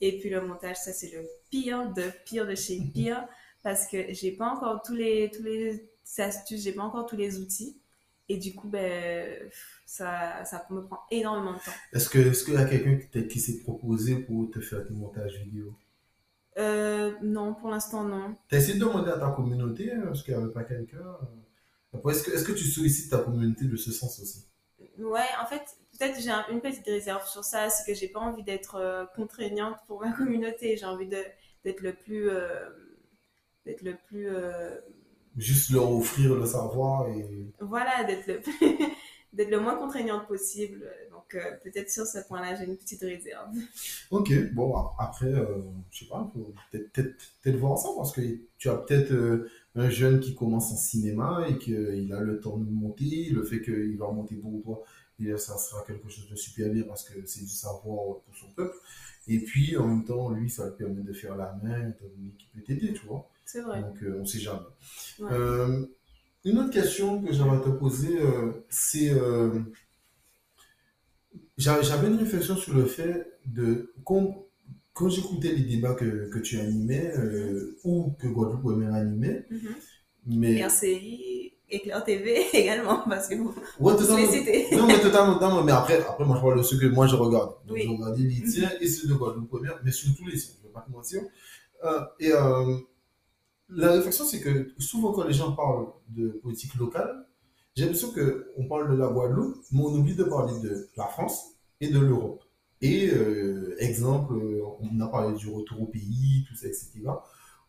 [0.00, 3.26] Et puis, le montage, ça, c'est le pire de pire de chez pire,
[3.62, 7.38] parce que j'ai pas encore tous les, tous les astuces, j'ai pas encore tous les
[7.38, 7.76] outils.
[8.28, 9.50] Et du coup, ben,
[9.94, 11.78] ça, ça me prend énormément de temps.
[11.92, 15.36] Est-ce qu'il est y a quelqu'un qui, qui s'est proposé pour te faire des montages
[15.44, 15.72] vidéo?
[16.58, 18.36] Euh, Non, pour l'instant, non.
[18.48, 21.18] Tu as essayé de demander à ta communauté hein, Est-ce qu'il n'y avait pas quelqu'un
[22.08, 24.46] Est-ce que, est que tu sollicites ta communauté de ce sens aussi?
[24.98, 25.62] Ouais, en fait,
[25.98, 29.06] peut-être j'ai un, une petite réserve sur ça, c'est que j'ai pas envie d'être euh,
[29.14, 30.76] contraignante pour ma communauté.
[30.76, 32.30] J'ai envie d'être le plus.
[32.30, 32.68] Euh,
[33.64, 34.28] d'être le plus
[35.36, 37.26] juste leur offrir le savoir et
[37.60, 38.40] voilà d'être le
[39.34, 43.50] d'être le moins contraignante possible donc euh, peut-être sur ce point-là j'ai une petite réserve
[44.10, 46.30] ok bon après euh, je sais pas
[46.70, 48.20] peut-être peut-être peut voir ça parce que
[48.58, 52.56] tu as peut-être euh, un jeune qui commence en cinéma et qu'il a le temps
[52.56, 54.84] de monter le fait qu'il va monter pour toi
[55.20, 58.50] Et ça sera quelque chose de super bien parce que c'est du savoir pour son
[58.54, 58.76] peuple.
[59.26, 62.32] Et puis, en même temps, lui, ça lui permet de faire la main, étant donné
[62.38, 63.28] qu'il peut t'aider, tu vois.
[63.46, 63.80] C'est vrai.
[63.80, 64.60] Donc, euh, on ne sait jamais.
[65.18, 65.30] Ouais.
[66.44, 69.10] Une autre question que j'aimerais te poser, euh, c'est.
[69.10, 69.50] euh,
[71.56, 73.92] j'a- J'avais une réflexion sur le fait de.
[74.04, 74.44] Quand,
[74.92, 79.74] quand j'écoutais les débats que, que tu animais, euh, ou que Guadeloupe même animait, Mhm.
[80.26, 80.58] mais.
[80.60, 84.30] RCI, Éclair TV également, parce que vous, Ouais, vous totalement.
[84.76, 85.64] Non, mais totalement, totalement.
[85.64, 87.54] Mais après, après, moi, je parle de ceux que moi, je regarde.
[87.66, 87.84] Donc, Oui.
[87.84, 90.68] je regardais les tiens et ceux de Guadeloupe Première, mais surtout les siens, je ne
[90.68, 91.22] vais pas te mentir.
[91.84, 92.76] Euh, et euh,
[93.68, 97.26] la réflexion, c'est que souvent, quand les gens parlent de politique locale,
[97.76, 101.54] j'ai l'impression qu'on parle de la Guadeloupe, mais on oublie de parler de la France
[101.80, 102.44] et de l'Europe.
[102.80, 104.34] Et, euh, exemple,
[104.80, 107.02] on a parlé du retour au pays, tout ça, etc.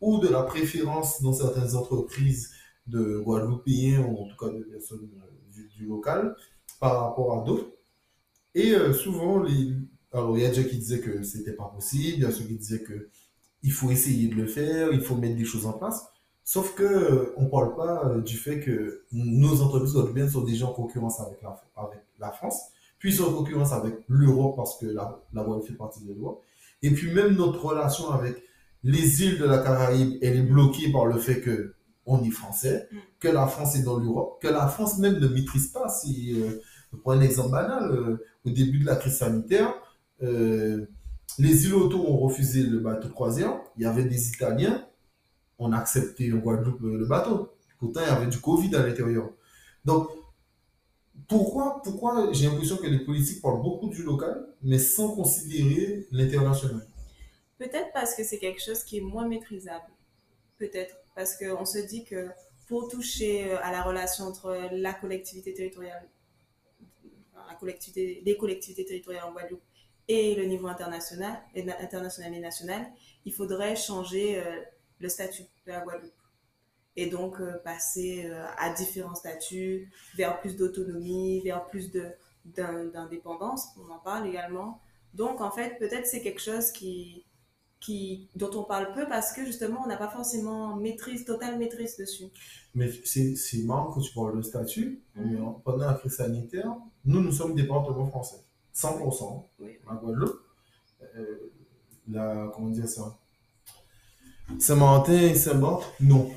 [0.01, 2.51] Ou de la préférence dans certaines entreprises
[2.85, 6.35] de Guadeloupéens, ou en tout cas de personnes euh, du, local,
[6.79, 7.71] par rapport à d'autres.
[8.53, 9.43] Et euh, souvent,
[10.11, 12.45] alors il y a gens qui disaient que c'était pas possible, il y a ceux
[12.45, 13.09] qui disaient que
[13.63, 16.07] il faut essayer de le faire, il faut mettre des choses en place.
[16.43, 20.67] Sauf que euh, on parle pas euh, du fait que nos entreprises guadeloupéennes sont déjà
[20.67, 22.59] en concurrence avec la, avec la France,
[22.99, 26.43] puis sont en concurrence avec l'Europe parce que la, la fait partie de l'Europe.
[26.83, 28.43] Et puis même notre relation avec
[28.83, 31.73] les îles de la Caraïbe, elle est bloquée par le fait que
[32.05, 32.97] on est français, Mm.
[33.19, 35.89] que la France est dans l'Europe, que la France même ne maîtrise pas.
[35.89, 39.73] Si, euh, je prends un exemple banal, euh, au début de la crise sanitaire,
[40.21, 40.85] euh,
[41.39, 43.59] les îles autour ont refusé le bateau croisière.
[43.77, 44.87] Il y avait des Italiens,
[45.59, 47.53] on a accepté en Guadeloupe euh, le bateau.
[47.79, 49.29] Pourtant, il y avait du Covid à l'intérieur.
[49.83, 50.09] Donc,
[51.27, 56.85] pourquoi, pourquoi j'ai l'impression que les politiques parlent beaucoup du local, mais sans considérer l'international?
[57.57, 59.85] Peut-être parce que c'est quelque chose qui est moins maîtrisable.
[60.57, 62.29] Peut-être parce qu'on se dit que
[62.67, 66.07] pour toucher euh, à la relation entre la collectivité territoriale,
[67.63, 69.61] les collectivités territoriales en Guadeloupe
[70.07, 72.85] et le niveau international, et na- international et national,
[73.25, 74.61] il faudrait changer euh,
[74.99, 76.11] le statut de la Guadeloupe.
[76.97, 81.91] Et donc euh, passer euh, à différents statuts, vers plus d'autonomie, vers plus
[82.45, 84.81] d'indépendance, on en parle également.
[85.13, 87.25] Donc en fait, peut-être c'est quelque chose qui,
[87.79, 91.97] qui, dont on parle peu parce que justement on n'a pas forcément maîtrise, totale maîtrise
[91.97, 92.25] dessus.
[92.73, 95.01] Mais c'est c'est marrant que tu parles de statut.
[95.15, 95.31] Mhm.
[95.33, 98.37] mais en- pendant la crise sanitaire, nous, nous sommes département français.
[98.75, 99.47] 100%.
[99.59, 99.77] Oui.
[99.87, 100.39] La Guadeloupe.
[101.15, 101.51] Euh,
[102.07, 103.17] la, comment dire ça?
[104.59, 106.31] Saint-Martin et Saint-Barth, non.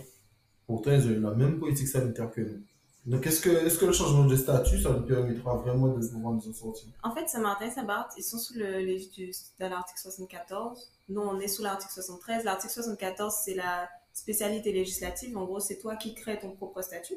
[0.66, 2.62] Pourtant, ils ont eu la même politique sanitaire que nous.
[3.06, 6.34] Donc, est-ce que, est-ce que le changement de statut, ça nous permettra vraiment de pouvoir
[6.34, 6.88] nous en sortir?
[7.02, 10.92] En fait, Saint-Martin et Saint-Barth, ils sont sous le, les, du, de l'article 74.
[11.08, 12.44] Nous, on est sous l'article 73.
[12.44, 15.36] L'article 74, c'est la spécialité législative.
[15.38, 17.16] En gros, c'est toi qui crées ton propre statut.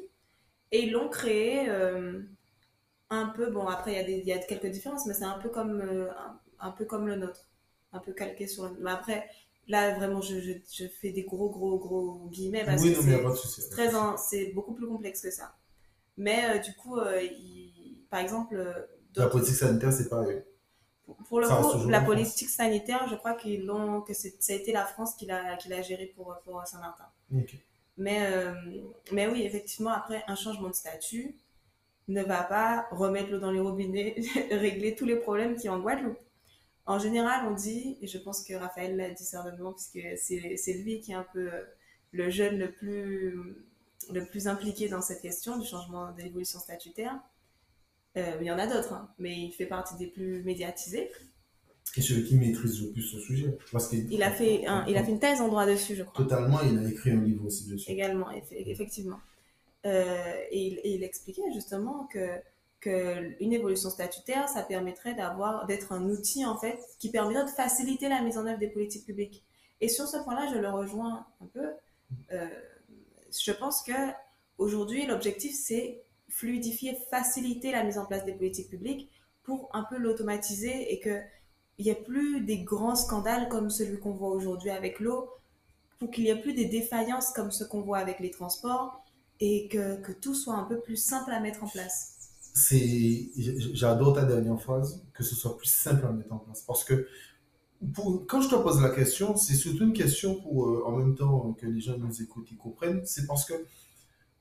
[0.70, 2.22] Et ils l'ont créé euh,
[3.14, 5.80] un peu, bon, après, il y, y a quelques différences, mais c'est un peu comme,
[5.80, 7.48] euh, un, un peu comme le nôtre.
[7.92, 9.28] Un peu calqué sur le Mais après,
[9.68, 13.02] là, vraiment, je, je, je fais des gros, gros, gros guillemets parce Oui, que
[14.18, 15.54] c'est beaucoup plus complexe que ça.
[16.16, 18.56] Mais euh, du coup, euh, il- par exemple,
[19.16, 20.44] La politique sanitaire, c'est pas eux.
[21.04, 22.06] pour- pour le coup, la France.
[22.06, 25.68] politique sanitaire, je crois qu'ils l'ont, que ça a été la France qui l'a, qui
[25.68, 27.06] l'a géré pour, pour Saint-Martin.
[27.98, 28.28] Mais,
[29.12, 31.36] mais oui, effectivement, après, un changement de statut
[32.08, 34.16] ne va pas remettre l'eau dans les robinets,
[34.50, 36.18] régler tous les problèmes qu'il y a en Guadeloupe.
[36.84, 40.74] En général, on dit, et je pense que Raphaël l'a dit certainement, puisque c'est, c'est
[40.74, 41.48] lui qui est un peu
[42.10, 43.54] le jeune le plus,
[44.12, 47.14] le plus impliqué dans cette question du changement de l'évolution statutaire.
[48.16, 51.08] Euh, il y en a d'autres, hein, mais il fait partie des plus médiatisés.
[51.96, 53.56] Et celui qui maîtrise le plus ce sujet.
[53.70, 56.02] Parce qu'il Il a fait, un- il a fait une thèse en droit dessus, je
[56.02, 56.24] crois.
[56.24, 57.90] Totalement, il a écrit un livre aussi dessus.
[57.90, 59.18] Également, eff- effectivement.
[59.84, 62.38] Euh, et, il, expliquait justement que,
[62.80, 65.16] que une évolution statutaire, ça permettrait
[65.66, 69.06] d'être un outil en fait qui permettrait de faciliter la mise en œuvre des politiques
[69.06, 69.44] publiques.
[69.80, 71.72] Et sur ce point-là, je le rejoins un peu.
[72.32, 72.46] Euh,
[73.30, 73.92] je pense que
[74.58, 79.10] aujourd'hui, l'objectif c'est fluidifier, faciliter la mise en place des politiques publiques
[79.42, 81.20] pour un peu l'automatiser et que
[81.78, 85.30] il n'y ait plus des grands scandales comme celui qu'on voit aujourd'hui avec l'eau,
[85.98, 89.01] pour qu'il n'y ait plus des défaillances comme ce qu'on voit avec les transports
[89.40, 92.16] et que, que tout soit un peu plus simple à mettre en place.
[92.54, 93.30] c'est
[93.74, 97.06] j'adore ta dernière phrase que ce soit plus simple à mettre en place parce que
[97.94, 101.14] pour, quand je te pose la question c'est surtout une question pour euh, en même
[101.16, 103.54] temps que les gens nous écoutent et comprennent c'est parce que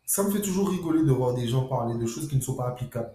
[0.06, 2.56] ça me fait toujours rigoler de voir des gens parler de choses qui ne sont
[2.56, 3.14] pas applicables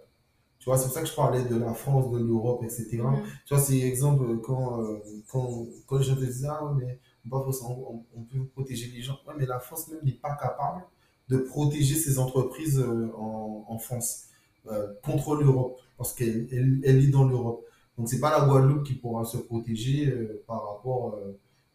[0.58, 3.22] tu vois c'est pour ça que je parlais de la France de l'Europe etc Mhm.
[3.46, 6.98] tu vois c'est exemple quand euh, quand quand je te disais ah mais
[7.30, 10.34] on, peut, on, on peut protéger les gens ouais, mais la France même n'est pas
[10.36, 10.82] capable
[11.28, 14.28] de protéger ses entreprises euh, en, France
[14.68, 15.78] euh, contre l'Europe.
[15.98, 17.64] parce qu'elle elle, elle est dans l'Europe.
[17.98, 21.18] Donc, c'est pas la Guadeloupe qui pourra se protéger euh, par, rapport,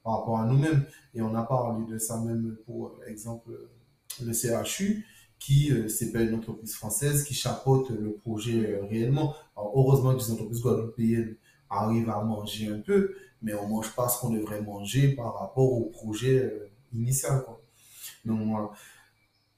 [0.04, 0.86] par rapport à nous-mêmes.
[1.14, 3.52] Et on a parlé de ça même pour exemple
[4.24, 5.06] le CHU,
[5.40, 9.36] qui euh, c'est pas une entreprise française qui chapeaute le projet réellement.
[9.58, 11.36] Alors, heureusement que les entreprises guadeloupéennes
[11.70, 15.72] arrivent à manger un peu, mais on mange pas ce qu'on devrait manger par rapport
[15.72, 16.52] au projet
[16.94, 17.44] initial.
[18.26, 18.72] Donc voilà.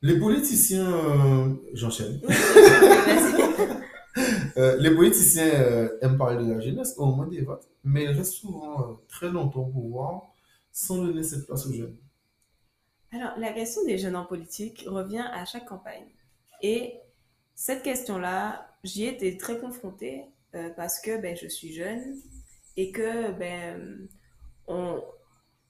[0.03, 2.19] Les politiciens, euh, j'enchaîne.
[4.55, 8.11] Euh, les politiciens euh, aiment parler de la jeunesse au moment des votes, mais ils
[8.11, 10.31] restent souvent très longtemps au pouvoir
[10.71, 11.97] sans donner cette place aux jeunes.
[13.11, 16.05] Alors, la question des jeunes en politique revient à chaque campagne.
[16.61, 16.99] Et
[17.55, 20.25] cette question-là, j'y ai été très confrontée
[20.77, 22.19] parce que ben, je suis jeune
[22.77, 24.07] et que ben,
[24.67, 25.01] on,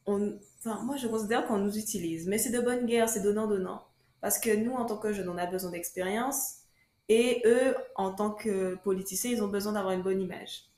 [0.05, 0.37] on,
[0.83, 2.27] moi, je considère qu'on nous utilise.
[2.27, 3.81] Mais c'est de bonne guerre, c'est donnant-donnant.
[4.23, 6.59] Parce que nous, en tant que jeunes, on a besoin d'expérience
[7.09, 10.69] et eux, en tant que politiciens, ils ont besoin d'avoir une bonne image.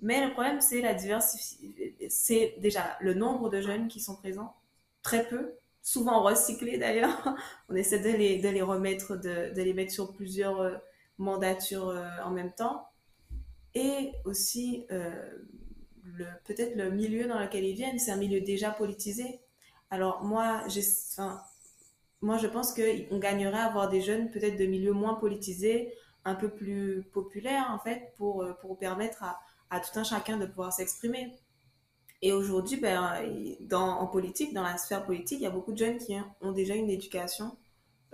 [0.00, 1.94] Mais le problème, c'est la diversité.
[2.08, 4.56] C'est déjà le nombre de jeunes qui sont présents,
[5.02, 7.36] très peu, souvent recyclés d'ailleurs.
[7.68, 10.76] On essaie de les, remettre, de, les mettre sur plusieurs euh,
[11.18, 12.88] mandatures euh, en même temps.
[13.74, 15.36] Et aussi, euh,
[16.44, 19.38] peut-être le milieu dans lequel ils viennent, c'est un milieu déjà politisé.
[19.90, 20.80] Alors moi, j'ai,
[21.12, 21.42] enfin,
[22.24, 25.92] moi je pense qu'on gagnerait à avoir des jeunes peut-être de milieux moins politisés,
[26.24, 30.36] un peu plus populaires en fait, pour, euh, pour permettre à, à tout un chacun
[30.36, 31.32] de pouvoir s'exprimer.
[32.22, 33.20] Et aujourd'hui, ben,
[33.72, 36.74] en politique, dans la sphère politique, il y a beaucoup de jeunes qui ont déjà
[36.74, 37.54] une éducation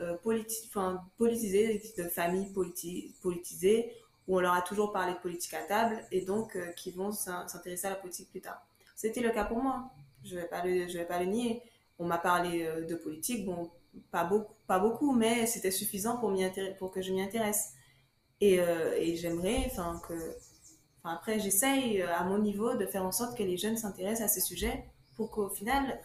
[0.01, 0.69] euh, politi
[1.17, 3.93] politisée, de familles politi politisées,
[4.27, 7.13] où on leur a toujours parlé de politique à table, et donc euh, qui vont
[7.13, 8.61] s'intéresser à la politique plus tard.
[8.97, 9.91] C'était le cas pour moi,
[10.25, 11.63] je ne vais, pas le, vais pas le nier.
[12.01, 13.71] On m'a parlé euh, de politique, bon,
[14.11, 16.33] pas beaucoup, pas beaucoup mais c'était suffisant pour,
[16.79, 17.73] pour que je m'y intéresse.
[18.41, 20.15] Et, euh, et j'aimerais enfin, que
[21.03, 24.23] Enfin, après, j'essaye euh, à mon niveau de faire en sorte que les jeunes s'intéressent
[24.23, 24.85] à ces sujets
[25.17, 25.99] pour qu'au final,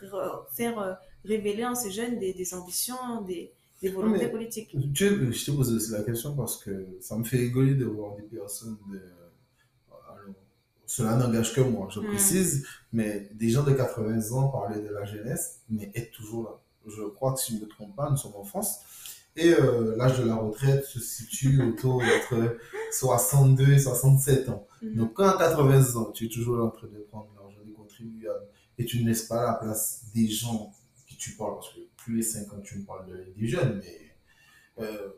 [0.54, 0.94] faire euh,
[1.26, 4.76] révéler en ces jeunes des, des ambitions, des, des volontés politiques.
[4.94, 8.16] tu, je te pose aussi la question parce que ça me fait rigoler de voir
[8.16, 9.02] des personnes de...
[9.92, 10.18] Alors,
[10.86, 12.08] cela n'engage que moi, je Mm.
[12.08, 16.60] précise, mais des gens de 80 ans parler de la jeunesse, mais être toujours là.
[16.88, 18.80] Je crois que si je ne me trompe pas, nous sommes en France.
[19.38, 22.58] Et euh, l'âge de la retraite se situe autour entre
[22.94, 24.66] 62 et 67 ans.
[24.82, 24.96] Mhm.
[24.96, 28.46] Donc, quand à 80 ans, tu es toujours en train de prendre l'argent des contribuables
[28.78, 30.72] et tu ne laisses pas la place des gens
[31.08, 34.84] qui tu parles, parce que plus les 50, tu me parles de- des jeunes, mais
[34.86, 35.10] euh,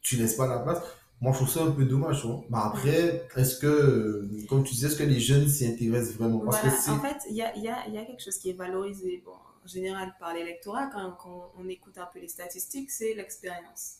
[0.00, 0.78] tu laisses pas la place.
[1.20, 2.24] Moi, je trouve ça un peu dommage.
[2.26, 2.42] hein.
[2.50, 6.38] Mais après, est-ce que, euh, comme tu disais, est-ce que les jeunes s'y intéressent vraiment?
[6.40, 6.90] Parce Voilà, que c'est.
[6.90, 8.54] en fait, il y a, il y, a, il y a quelque chose qui est
[8.54, 9.32] valorisé bon,
[9.68, 13.96] général par l'électorat quand, on écoute un peu les statistiques, c'est l'expérience.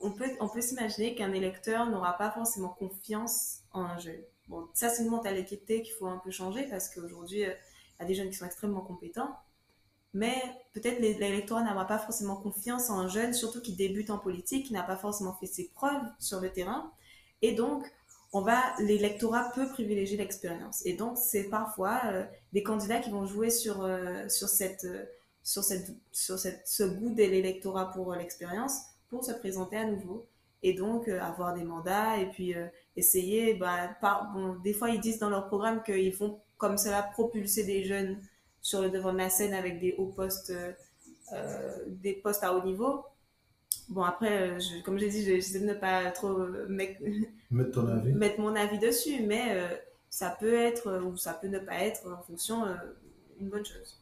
[0.00, 4.22] On peut, on peut s'imaginer qu'un électeur n'aura pas forcément confiance en un jeune.
[4.48, 7.54] Bon, ça, c'est une mentalité qu'il faut un peu changer parce qu'aujourd'hui, euh,
[7.98, 9.34] il y a des jeunes qui sont extrêmement compétents.
[10.14, 10.34] Mais
[10.74, 14.66] peut-être l'é- l'électorat n'aura pas forcément confiance en un jeune, surtout qui débute en politique,
[14.66, 16.92] qui n'a pas forcément fait ses preuves sur le terrain.
[17.42, 17.84] Et donc,
[18.34, 20.84] on va, l'électorat peut privilégier l'expérience.
[20.84, 25.04] Et donc, c'est parfois euh, des candidats qui vont jouer sur, euh, sur, cette, euh,
[25.44, 30.26] sur, cette, sur cette, ce goût de l'électorat pour l'expérience pour se présenter à nouveau.
[30.64, 32.54] Et donc, avoir des mandats et puis
[32.96, 33.90] essayer, bah,
[34.64, 38.18] des fois, ils disent dans leur programme qu'ils vont comme cela propulser des jeunes
[38.62, 40.54] sur le devant de la scène avec des hauts postes,
[41.86, 43.04] des postes à haut niveau.
[43.88, 47.00] Bon, après, euh, je, comme j'ai dit, je- j'essaie de ne pas trop euh, mec-
[47.50, 48.12] Mettre ton avis.
[48.12, 49.68] mettre mon avis dessus, mais euh,
[50.10, 52.74] ça peut être ou ça peut ne pas être en fonction euh,
[53.40, 54.00] une bonne chose.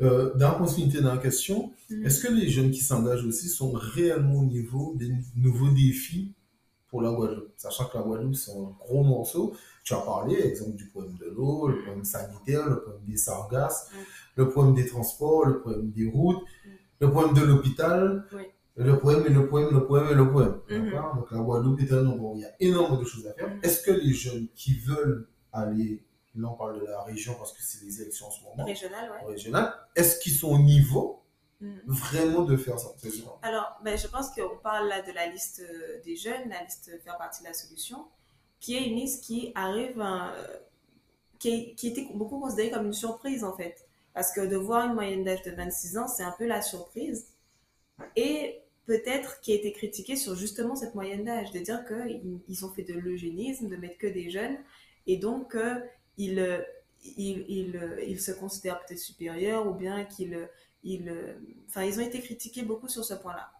[0.00, 2.06] Euh, dans la continuité de la question, Mhm.
[2.06, 6.32] est-ce que les jeunes qui s'engagent aussi sont réellement au niveau des nouveaux défis
[6.88, 7.52] pour la Guadeloupe?
[7.56, 9.54] Sachant que la Guadeloupe, c'est un gros morceau.
[9.84, 13.88] Tu as parlé, exemple, du problème de l'eau, le problème sanitaire, le problème des sargasses,
[13.92, 13.98] Mhm.
[14.36, 16.70] le problème des transports, le problème des routes, Mhm.
[17.00, 18.42] le problème de l'hôpital, Oui.
[18.76, 20.60] Le problème et le problème, le problème et le problème.
[20.68, 20.90] Mhm.
[21.16, 23.48] Donc la Guadeloupe est un endroit où il y a énormément de choses à faire.
[23.48, 23.60] Mhm.
[23.62, 26.02] Est-ce que les jeunes qui veulent aller,
[26.34, 29.10] là on parle de la région parce que c'est les élections en ce moment, Régional,
[29.12, 29.32] ouais.
[29.32, 31.20] régional, est-ce qu'ils sont au niveau
[31.60, 31.80] Mhm.
[31.86, 32.88] vraiment de faire ça.
[33.42, 36.90] Alors, ben, je pense qu'on parle là de la liste euh, des jeunes, la liste
[37.04, 38.04] faire partie de la solution,
[38.60, 40.56] qui est une liste qui arrive, euh,
[41.38, 43.86] qui, est- qui était beaucoup considérée comme une surprise en fait.
[44.14, 47.28] Parce que de voir une moyenne d'âge de 26 ans, c'est un peu la surprise.
[48.16, 52.64] Et peut-être qui a été critiquée sur justement cette moyenne d'âge, de dire qu'ils ils
[52.64, 54.56] ont fait de l'eugénisme, de mettre que des jeunes,
[55.06, 55.80] et donc euh,
[56.16, 56.64] ils,
[57.04, 60.48] ils, ils, ils se considèrent peut-être supérieurs, ou bien qu'ils
[60.82, 61.36] ils,
[61.68, 63.50] enfin, ils ont été critiqués beaucoup sur ce point-là.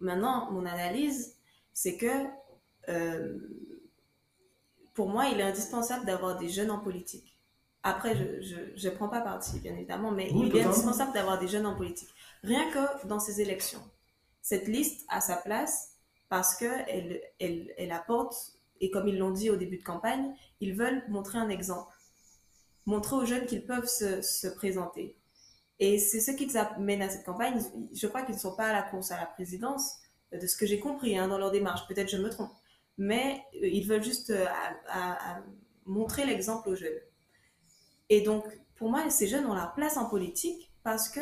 [0.00, 1.36] Maintenant, mon analyse,
[1.74, 2.24] c'est que
[2.88, 3.38] euh,
[4.94, 7.38] pour moi, il est indispensable d'avoir des jeunes en politique.
[7.82, 11.66] Après, je ne prends pas parti, bien évidemment, mais il est indispensable d'avoir des jeunes
[11.66, 12.08] en politique.
[12.42, 13.82] Rien que dans ces élections.
[14.48, 15.90] Cette liste a sa place
[16.30, 18.34] parce qu'elle elle, elle apporte,
[18.80, 21.94] et comme ils l'ont dit au début de campagne, ils veulent montrer un exemple.
[22.86, 25.18] Montrer aux jeunes qu'ils peuvent se, se présenter.
[25.80, 27.62] Et c'est ce qu'ils amènent à cette campagne.
[27.92, 29.96] Je crois qu'ils ne sont pas à la course à la présidence,
[30.32, 31.86] de ce que j'ai compris hein, dans leur démarche.
[31.86, 32.52] Peut-être je me trompe.
[32.96, 34.46] Mais euh, ils veulent juste euh,
[35.84, 37.02] montrer l'exemple aux jeunes.
[38.08, 38.46] Et donc,
[38.76, 41.20] pour moi, ces jeunes ont leur place en politique parce que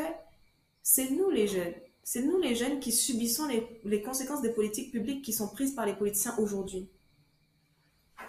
[0.85, 1.75] c'est nous les jeunes.
[2.09, 3.49] C'est nous les jeunes qui subissons
[3.83, 6.89] les, conséquences des politiques publiques qui sont prises par les politiciens aujourd'hui.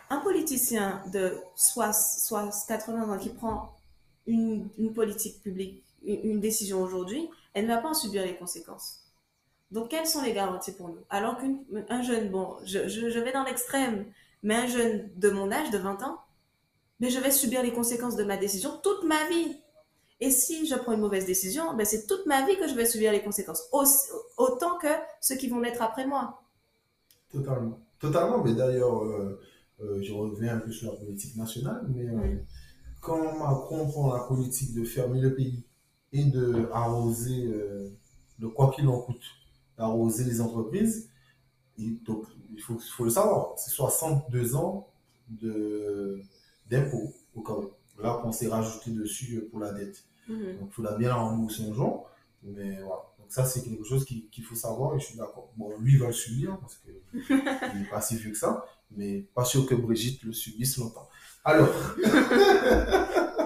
[0.10, 3.78] Un politicien de soit, soit 80 ans qui prend
[4.26, 9.04] une, une politique publique une décision aujourd'hui, elle ne va pas en subir les conséquences.
[9.70, 11.04] Donc, quelles sont les garanties pour nous?
[11.12, 14.06] Alors qu'un jeune, bon, je, je, vais dans l'extrême,
[14.42, 16.18] mais un jeune de mon âge, de 20 ans,
[17.00, 19.58] mais je vais subir les conséquences de ma décision toute ma vie.
[20.20, 22.86] Et si je prends une mauvaise décision, ben c'est toute ma vie que je vais
[22.86, 23.64] subir les conséquences,
[24.38, 24.88] autant que
[25.22, 26.42] ceux qui vont naître après moi.
[27.32, 27.80] Totalement.
[28.00, 29.40] Totalement, mais d'ailleurs, euh,
[29.82, 32.36] euh, je reviens un peu sur la politique nationale, mais euh,
[33.02, 35.64] quand Macron prend la politique de fermer le pays
[36.14, 37.48] et de arroser,
[38.40, 39.24] de quoi qu'il en coûte,
[39.78, 41.10] arroser les entreprises.
[41.78, 44.88] donc, il faut, faut le savoir, c'est 62 ans
[46.70, 47.72] d'impôts au cas où.
[48.02, 50.07] Là, on s'est rajouté dessus pour la dette.
[50.28, 50.60] Mhm.
[50.60, 52.10] Donc, il faudra bien la rembourser un jour.
[52.44, 53.04] Mais voilà.
[53.20, 55.52] Donc, ça, c'est quelque chose qu'il faut savoir et je suis d'accord.
[55.56, 56.94] Bon, lui, il va le subir parce qu'il
[57.80, 58.66] n'est pas si vieux que ça.
[58.92, 61.10] Mais pas sûr que Brigitte le subisse longtemps.
[61.44, 61.70] Alors.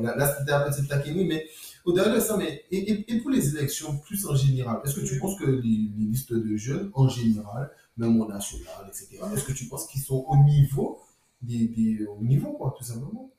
[0.00, 1.46] là, c'était un peu taquini, mais
[1.84, 5.38] au-delà de ça, mais, et, pour les élections plus en général, est-ce que tu penses
[5.38, 9.86] que les, listes de jeunes en général, même au national, etc., est-ce que tu penses
[9.86, 11.00] qu'ils sont au niveau,
[11.42, 13.30] des, au niveau, quoi, tout simplement?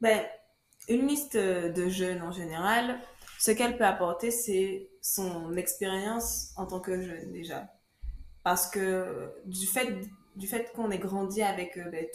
[0.00, 0.22] Ben,
[0.88, 2.98] Une liste de jeunes en général,
[3.38, 7.68] ce qu'elle peut apporter, c'est son expérience en tant que jeune déjà.
[8.44, 9.98] Parce que du fait,
[10.36, 12.06] du fait qu'on ait grandi avec euh, ben,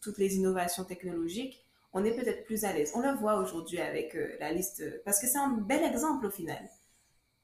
[0.00, 2.92] toutes les innovations technologiques, on est peut-être plus à l'aise.
[2.94, 6.30] On le voit aujourd'hui avec euh, la liste, parce que c'est un bel exemple au
[6.30, 6.68] final.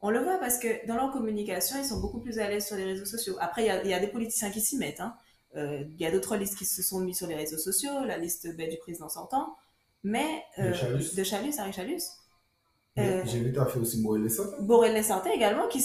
[0.01, 2.77] On le voit parce que dans leur communication, ils sont beaucoup plus à l'aise sur
[2.77, 3.37] les réseaux sociaux.
[3.41, 5.01] Après, il y, a, des politiciens qui s'y mettent.
[5.01, 5.15] Hein.
[5.57, 8.17] Euh, il y a d'autres listes qui se sont mis sur les réseaux sociaux, la
[8.17, 9.57] liste ben, du président sortant,
[10.05, 12.03] mais euh, de Chalus, de Chalus Harry Chalus.
[12.97, 14.57] J'ai vu, tu as fait aussi Borrell Santé.
[14.61, 15.79] Borrell Santé également, qui,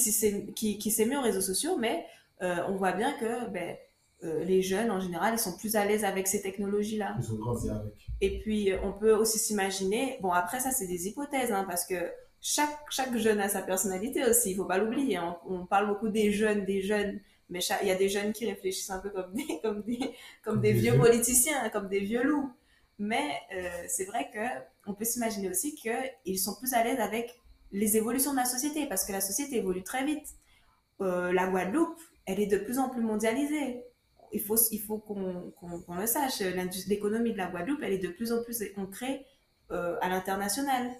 [0.55, 2.05] qui, qui s'est mis aux réseaux sociaux, mais
[2.41, 3.77] on voit bien que ben,
[4.23, 7.15] euh, les jeunes, en général, ils sont plus à l'aise avec ces technologies-là.
[7.19, 7.93] Ils ont grandi avec.
[8.21, 11.85] Et puis, euh, on peut aussi s'imaginer, bon, après, ça, c'est des hypothèses, hein, parce
[11.85, 11.95] que
[12.39, 15.19] chaque, chaque jeune a sa personnalité aussi, il faut pas l'oublier.
[15.45, 18.89] On, parle beaucoup des jeunes, des jeunes, mais il y a des jeunes qui réfléchissent
[18.89, 19.99] un peu comme des, comme des,
[20.41, 22.49] comme des, vieux, politiciens, comme des vieux loups.
[22.99, 24.29] Mais euh, c'est vrai
[24.85, 27.39] qu'on peut s'imaginer aussi qu'ils sont plus à l'aise avec
[27.71, 30.27] les évolutions de la société, parce que la société évolue très vite.
[30.99, 33.83] la Guadeloupe, elle est de plus en plus mondialisée
[34.33, 36.39] il faut, qu'on le sache,
[36.87, 39.25] l'économie de la Guadeloupe, elle est de plus en plus ancrée
[39.71, 40.91] euh, à l'international.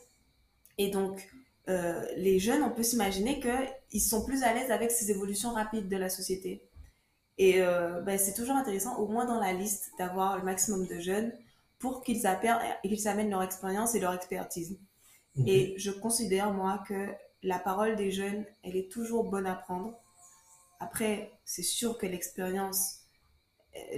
[0.78, 1.30] Et donc,
[1.70, 5.88] euh, les jeunes, on peut s'imaginer qu'ils sont plus à l'aise avec ces évolutions rapides
[5.88, 6.64] de la société.
[7.38, 11.00] Et euh, ben, c'est toujours intéressant, au moins dans la liste, d'avoir le maximum de
[11.00, 11.32] jeunes
[11.84, 12.22] pour qu'ils
[12.86, 14.80] qu'ils amènent leur expérience et leur expertise.
[15.46, 17.10] Et je considère, moi, que
[17.42, 19.94] la parole des jeunes, elle est toujours bonne à prendre.
[20.80, 23.02] Après, c'est sûr que l'expérience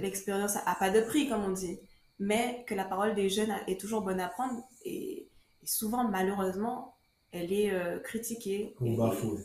[0.00, 1.78] l'expérience a pas de prix, comme on dit,
[2.18, 5.28] mais que la parole des jeunes est toujours bonne à prendre et,
[5.62, 6.96] souvent, malheureusement,
[7.30, 8.74] elle est euh, critiquée.
[8.80, 9.44] Ou bafouée.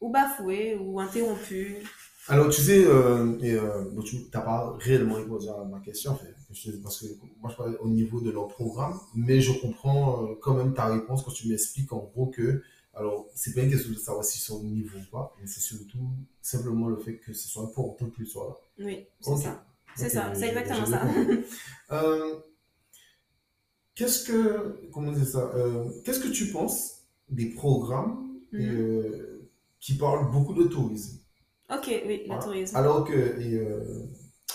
[0.00, 1.78] Ou bafouée, ou interrompue.
[2.28, 6.16] Alors, tu sais, euh, et, euh, tu n'as pas réellement répondu à ma question, en
[6.54, 7.06] fait, parce que
[7.40, 11.22] moi, je parlais au niveau de leur programme, mais je comprends quand même ta réponse
[11.22, 12.62] quand tu m'expliques en gros que
[12.98, 15.60] alors, c'est pas une question de savoir s'ils sont au niveau ou pas, mais c'est
[15.60, 16.10] surtout
[16.42, 18.84] simplement le fait que ce soit important qu'ils soient là.
[18.84, 19.64] Oui, c'est ça.
[19.94, 21.02] C'est ça, c'est exactement ça.
[21.92, 22.40] euh,
[23.94, 28.60] qu'est-ce que, comment dire ça, euh, qu'est-ce que tu penses des programmes mhm.
[28.60, 31.18] euh, qui parlent beaucoup de tourisme?
[31.70, 32.76] Ok, oui, le tourisme.
[32.76, 34.06] Alors que euh,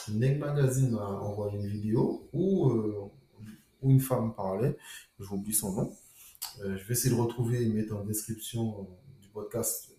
[0.10, 3.12] Neg Magazine a envoyé une vidéo où, euh,
[3.82, 4.78] où une femme parlait,
[5.20, 5.94] j'oublie son nom,
[6.62, 8.88] euh, je vais essayer de retrouver et mettre en description
[9.22, 9.96] du podcast,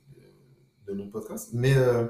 [0.86, 2.06] de, notre podcast, mais euh,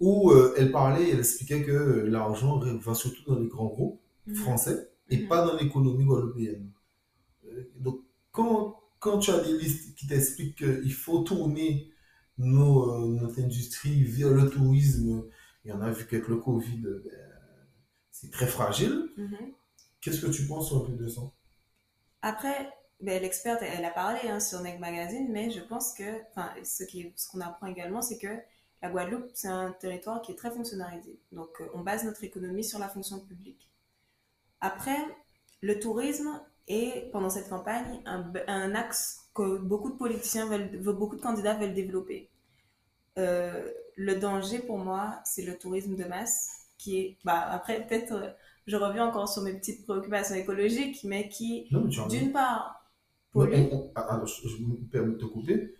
[0.00, 4.34] où euh, elle parlait, elle expliquait que l'argent va surtout dans les grands groupes mhm.
[4.34, 5.28] français et mhm.
[5.28, 6.70] pas dans l'économie guadeloupéenne.
[7.78, 8.00] donc,
[8.32, 11.90] quand, quand tu as des listes qui t'expliquent qu'il faut tourner
[12.36, 15.24] nos, notre industrie vers le tourisme
[15.68, 17.02] Et on a vu qu'avec le Covid, ben,
[18.10, 19.10] c'est très fragile.
[19.18, 19.52] Mhm.
[20.00, 21.20] Qu'est-ce que tu penses peu de ça?
[22.22, 26.50] Après, ben, l'experte, elle a parlé hein, sur Neg Magazine, mais je pense que, enfin,
[26.64, 26.84] ce
[27.30, 28.38] qu'on apprend également, c'est que
[28.80, 31.20] la Guadeloupe, c'est un territoire qui est très fonctionnalisé.
[31.32, 33.68] Donc, euh, on base notre économie sur la fonction publique.
[34.62, 34.96] Après,
[35.60, 41.20] le tourisme est, pendant cette campagne, un axe que beaucoup de politiciens veulent, beaucoup de
[41.20, 42.30] candidats veulent développer.
[43.18, 48.12] Euh, le danger pour moi, c'est le tourisme de masse, qui est, bah, après, peut-être,
[48.12, 48.30] euh,
[48.66, 52.16] je reviens encore sur mes petites préoccupations écologiques, mais qui, Non, mais tu as raison.
[52.18, 52.88] d'une part,
[53.32, 53.52] pollue.
[53.96, 55.74] ah, alors, je, je me permets de te couper.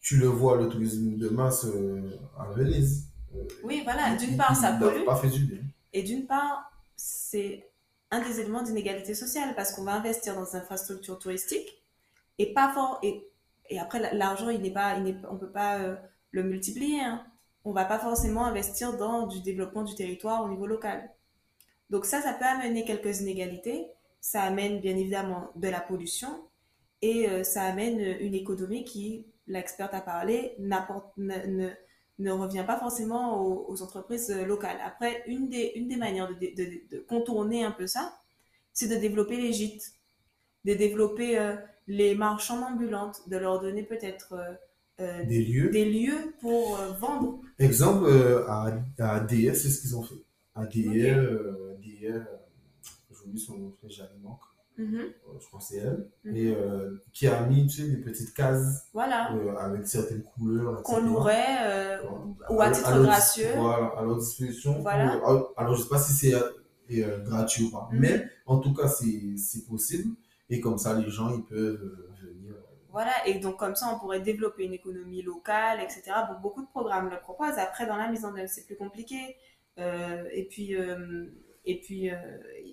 [0.00, 3.08] Tu le vois, le tourisme de masse euh, à Venise.
[3.34, 5.58] Euh, Oui, voilà, il- d'une part, ça pollue, pas fait du bien.
[5.94, 7.70] et d'une part, c'est
[8.10, 11.82] un des éléments d'inégalité sociale, parce qu'on va investir dans des infrastructures touristiques,
[12.38, 13.26] et pas fort, et,
[13.70, 15.96] et après, la- l'argent, il n'est pas, il n'est, on peut pas euh,
[16.32, 17.24] le multiplier, hein.
[17.64, 21.10] On va pas forcément investir dans du développement du territoire au niveau local.
[21.90, 23.86] Donc ça, ça peut amener quelques inégalités,
[24.20, 26.42] ça amène bien évidemment de la pollution,
[27.02, 30.76] et euh, ça amène une économie qui, l'experte a parlé, ne,
[31.18, 31.70] ne,
[32.18, 34.78] ne revient pas forcément aux, entreprises euh, locales.
[34.84, 38.20] Après, une des, une des manières de, contourner un peu ça,
[38.72, 39.94] c'est de développer les gîtes,
[40.64, 41.56] de développer euh,
[41.88, 44.34] les marchands ambulantes, de leur donner peut-être
[45.02, 45.70] euh, Des lieux.
[45.70, 47.40] des lieux pour euh, vendre.
[47.58, 49.20] Exemple, euh, à, à
[49.54, 50.14] c'est ce qu'ils ont fait.
[50.54, 50.96] ADR, Ok.
[50.96, 52.24] euh, ADR, euh,
[53.10, 54.40] j'ai oublié son nom, j'ai manque.
[54.78, 54.94] Mhm.
[54.96, 56.08] Euh, je crois que c'est elle.
[56.24, 56.36] Mhm.
[56.36, 56.54] Et
[57.12, 59.30] qui a mis, tu sais, des petites cases Voilà,
[59.60, 60.82] avec certaines couleurs.
[60.82, 61.06] qu'on
[62.50, 63.48] ou à titre leur gracieux.
[63.56, 64.80] Voilà, à leur disposition.
[64.80, 65.18] Voilà.
[65.18, 66.34] pour- alors, je ne sais pas si c'est
[67.24, 68.00] gratuit ou pas, Mhm.
[68.00, 70.14] mais en tout cas, c'est possible.
[70.50, 72.08] Et comme ça, les gens, ils peuvent.
[72.92, 76.02] Voilà, et donc comme ça, on pourrait développer une économie locale, etc.
[76.28, 77.58] Bon, beaucoup de programmes le proposent.
[77.58, 79.36] Après, dans la mise en œuvre, c'est plus compliqué.
[79.78, 81.26] Euh, et puis, euh,
[81.64, 82.16] et puis euh,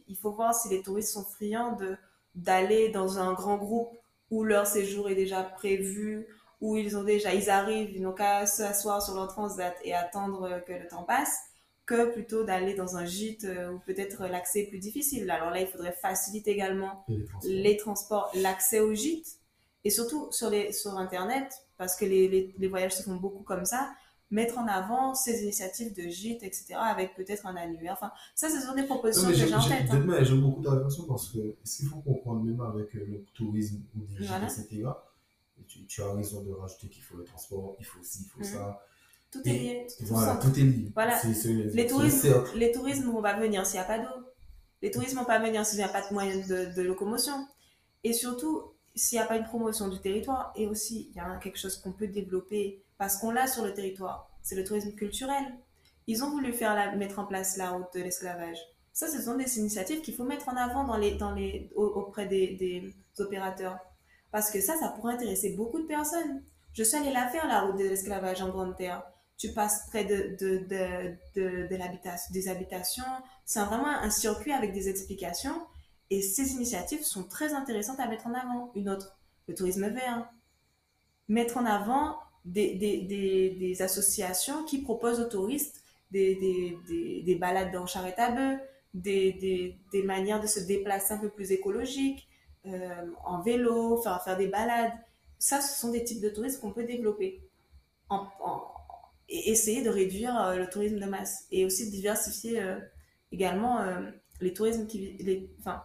[0.08, 1.96] il faut voir si les touristes sont friands de
[2.36, 3.98] d'aller dans un grand groupe
[4.30, 6.28] où leur séjour est déjà prévu,
[6.62, 10.62] où ils ont déjà, ils arrivent, ils n'ont qu'à s'asseoir sur leur transat et attendre
[10.68, 11.40] que le temps passe,
[11.86, 15.30] que plutôt d'aller dans un gîte où peut-être l'accès est plus difficile.
[15.32, 17.04] Alors là, il faudrait faciliter également
[17.44, 18.32] les transports.
[18.36, 19.39] l'accès aux gîtes,
[19.84, 23.44] et surtout sur, les, sur Internet, parce que les, les, les voyages se font beaucoup
[23.44, 23.92] comme ça,
[24.32, 27.94] mettre en avant ces initiatives de gîtes, etc., avec peut-être un annuaire.
[27.94, 29.88] Enfin, ça, ce sont des propositions que j'ai- j'ai en j'ai- tête.
[29.92, 30.24] hein.
[30.24, 33.82] J'aime beaucoup ta réflexion parce que ce qu'il faut comprendre même avec euh, le tourisme
[33.96, 34.46] ou des gîtes, Voilà.
[34.46, 34.68] etc.
[35.60, 38.30] et Tu, tu as raison de rajouter qu'il faut le transport, il faut ci, il
[38.30, 38.46] faut Mhm.
[38.60, 38.86] ça.
[39.32, 39.88] Tout est lié.
[39.98, 40.92] tout Voilà, tout est lié.
[40.94, 41.20] Voilà.
[41.74, 44.26] Les tourismes, les tourismes vont pas venir s'il n'y a pas d'eau.
[44.82, 47.48] Les touristes vont pas venir s'il n'y a pas de moyens de, de locomotion.
[48.04, 48.62] Et surtout,
[49.00, 51.78] s'il n'y a pas une promotion du territoire, et aussi, il y a quelque chose
[51.78, 55.44] qu'on peut développer, parce qu'on l'a sur le territoire, c'est le tourisme culturel.
[56.08, 58.58] Ils ont voulu faire la- mettre en place la route de l'esclavage.
[58.94, 61.86] Ça, ce sont des initiatives qu'il faut mettre en avant dans les, dans les, au-
[61.86, 63.78] auprès des, des opérateurs.
[64.32, 66.44] Parce que ça, ça pourrait intéresser beaucoup de personnes.
[66.74, 69.04] Je suis allée la faire, la route de l'esclavage en Grande Terre
[69.38, 71.68] tu passes près de, de, de, de,
[72.34, 73.04] des habitations.
[73.46, 75.56] C'est vraiment un circuit avec des explications.
[76.10, 78.72] Et ces initiatives sont très intéressantes à mettre en avant.
[78.76, 80.30] Une autre, le tourisme vert.
[81.28, 87.86] Mettre en avant des, associations qui proposent aux touristes des, des, des, des balades en
[87.86, 88.60] charrette à bœuf,
[88.94, 92.28] des, manières de se déplacer un peu plus écologiques,
[92.66, 94.94] euh, en vélo, faire, des balades.
[95.38, 97.42] Ça, ce sont des types de tourisme qu'on peut développer.
[99.30, 102.80] Et essayer de réduire euh, le tourisme de masse et aussi de diversifier euh,
[103.32, 103.80] également
[104.42, 105.84] les tourismes qui enfin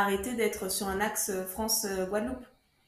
[0.00, 2.44] arrêter d'être sur un axe France-Guadeloupe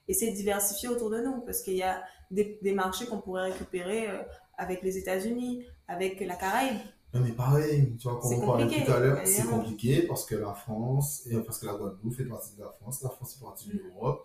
[0.08, 3.50] essayer de diversifier autour de nous parce qu'il y a des, des marchés qu'on pourrait
[3.52, 4.18] récupérer euh,
[4.58, 6.78] avec les États-Unis avec la Caraïbe
[7.14, 10.34] Non, mais pareil, tu vois, comme on parlait tout à l'heure, c'est compliqué parce que
[10.34, 13.44] la France, et parce que la Guadeloupe fait partie de la France, la France fait
[13.44, 13.80] partie de Mm.
[13.84, 14.24] l'Europe.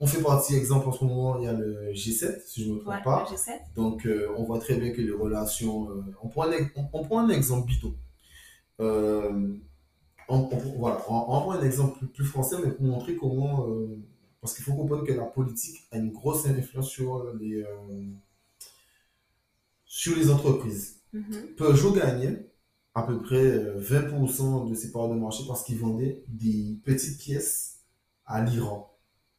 [0.00, 2.74] On fait partie, exemple, en ce moment, il y a le G7, si je ne
[2.74, 3.26] me trompe ouais, pas.
[3.30, 5.90] le G7 Donc, euh, on voit très bien que les relations.
[5.90, 7.70] euh, on, prend un, ex- on, on prend un exemple.
[8.80, 9.54] Euh,
[10.28, 13.68] on, on- voilà, on, on prend un exemple plus, plus français, mais pour montrer comment.
[13.68, 13.98] euh,
[14.40, 17.66] parce qu'il faut comprendre que la politique a une grosse influence sur les, euh,
[19.84, 21.00] sur les entreprises.
[21.12, 21.54] Mhm.
[21.56, 22.46] Peugeot gagnait
[22.94, 27.18] à peu près euh, 20% de ses parts de marché parce qu'ils vendaient des petites
[27.18, 27.80] pièces
[28.26, 28.90] à l'Iran.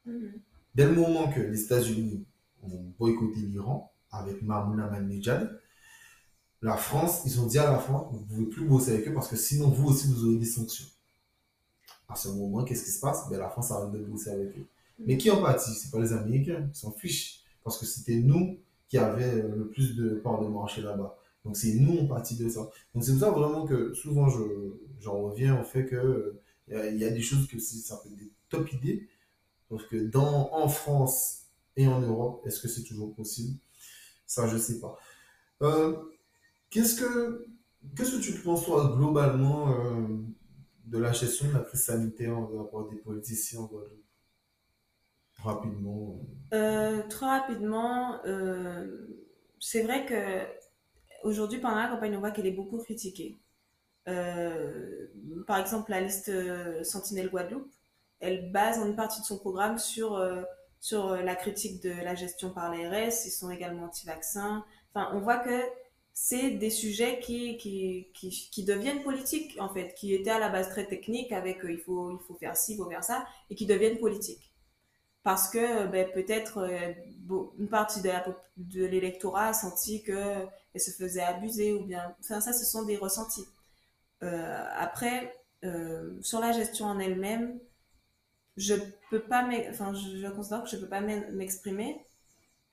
[0.06, 0.32] Mhm.
[0.74, 2.24] Dès le moment que les États-Unis
[2.62, 5.60] ont boycotté l'Iran avec Mahmoud Ahmadinejad,
[6.64, 9.12] la France, ils ont dit à la France, vous ne pouvez plus bosser avec eux
[9.12, 10.86] parce que sinon vous aussi vous aurez des sanctions.
[12.08, 13.28] À ce moment, qu'est-ce qui se passe?
[13.28, 14.64] Ben, La France arrête de bosser avec eux.
[14.98, 15.74] Mais qui en pâtit?
[15.74, 17.40] Ce pas les Américains, ils s'en fichent.
[17.62, 18.58] Parce que c'était nous
[18.88, 21.18] qui avions euh, le plus de parts de marché là-bas.
[21.44, 22.60] Donc c'est nous en partie de ça.
[22.94, 24.42] Donc c'est pour ça vraiment que souvent je,
[25.00, 28.08] j'en reviens au fait que il y, a, y, a des choses que ça peut
[28.08, 29.06] être des top idées.
[29.68, 31.42] Parce que dans, en France
[31.76, 33.58] et en Europe, est-ce que c'est toujours possible?
[34.26, 34.98] Ça, je sais pas.
[35.62, 35.96] Euh,
[36.74, 37.46] qu'est-ce que
[37.96, 40.06] qu'est-ce que tu penses toi globalement euh,
[40.86, 44.04] de la gestion de la crise sanitaire en rapport des politiciens en Guadeloupe?
[45.38, 46.20] Rapidement.
[46.52, 48.20] Euh, très rapidement,
[49.60, 53.36] c'est vrai que aujourd'hui pendant la campagne, on voit qu'elle est beaucoup critiquée.
[54.04, 56.30] par exemple, la liste
[56.82, 57.70] Sentinelle Guadeloupe,
[58.20, 60.20] elle base une partie de son programme sur
[60.80, 63.26] sur la critique de la gestion par l'ARS.
[63.26, 64.64] Ils sont également anti-vaccins.
[64.94, 65.60] Enfin, on voit que
[66.14, 70.68] c'est des sujets qui, qui, qui, deviennent politiques, en fait, qui étaient à la base
[70.68, 73.56] très techniques avec euh, il, faut, il faut faire ci, il faut faire ça, et
[73.56, 74.52] qui deviennent politiques.
[75.24, 76.92] Parce que ben, peut-être euh,
[77.58, 82.14] une partie de, l'électorat a senti qu'elle se faisait abuser, ou bien.
[82.20, 83.46] Enfin, ça, ce sont des ressentis.
[84.22, 85.34] Euh, après,
[86.20, 87.58] sur la gestion en elle-même,
[88.56, 88.74] je
[89.10, 92.04] peux pas, enfin, je, je que je peux pas m'exprimer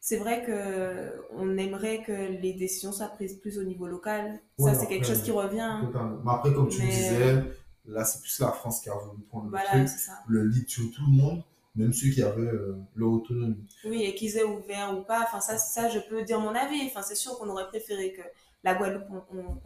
[0.04, 4.41] c'est vrai que on aimerait que les décisions soient prises plus au niveau local.
[4.58, 5.80] ça, c'est quelque chose qui revient.
[6.26, 7.43] Mais après, comme tu disais,
[7.86, 9.89] là, c'est plus la France qui a voulu prendre le, truc,
[10.28, 11.43] le lead sur tout le monde,
[11.76, 13.64] même ceux qui avaient euh, leur autonomie.
[13.86, 15.22] Oui, et qu'ils aient ouvert ou pas.
[15.22, 16.82] Enfin, ça, ça, je peux dire mon avis.
[16.88, 18.24] Enfin, c'est sûr qu'on aurait préféré que
[18.64, 19.06] la Guadeloupe,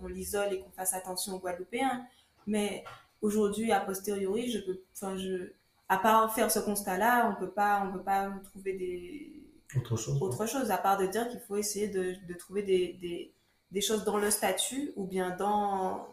[0.02, 2.04] on, l'isole et qu'on fasse attention aux Guadeloupéens.
[2.46, 2.84] Mais
[3.22, 5.52] aujourd'hui, a posteriori, je peux, enfin, je,
[5.88, 9.45] à part faire ce constat-là, on peut pas, on peut pas trouver des
[9.78, 10.22] autre chose.
[10.22, 13.34] Autre chose, à part de dire qu'il faut essayer de, de trouver des, des,
[13.72, 16.08] des, choses dans le statut ou bien dans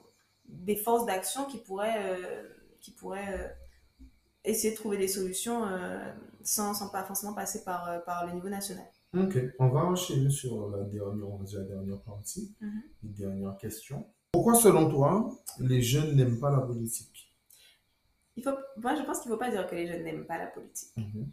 [0.47, 2.43] des forces d'action qui pourraient, euh,
[2.81, 3.49] qui pourraient euh,
[4.45, 5.99] essayer de trouver des solutions euh,
[6.43, 8.87] sans, sans, pas forcément passer par, par le niveau national.
[9.17, 14.07] Ok, on va enchaîner sur la dernière, la dernière partie, mm une dernière question.
[14.33, 17.31] Pourquoi, selon toi, les jeunes n'aiment pas la politique?
[18.37, 20.39] Il faut, Moi, je pense qu'il ne faut pas dire que les jeunes n'aiment pas
[20.39, 20.97] la politique.
[20.97, 21.31] Mhm.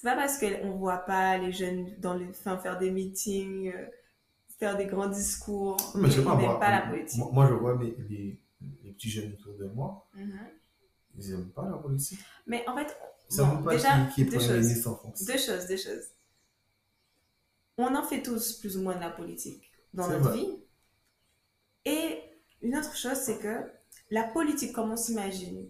[0.00, 3.86] C'est pas parce qu'on voit pas les jeunes dans les, enfin, faire des meetings, euh,
[4.58, 7.22] faire des grands discours, mais je pas, moi, pas la politique.
[7.30, 10.38] Moi, je vois les, les, petits jeunes autour de moi, mm-hmm.
[11.18, 12.18] ils n'aiment pas la politique.
[12.46, 12.96] Mais en fait,
[13.28, 15.22] ça bon, pas déjà, qui, qui deux, choses, en France.
[15.22, 16.06] deux choses, deux choses.
[17.76, 20.48] On en fait tous plus ou moins de la politique dans notre vie.
[21.84, 22.20] Et
[22.62, 23.70] une autre chose, c'est que
[24.10, 25.68] la politique, comme on s'imagine,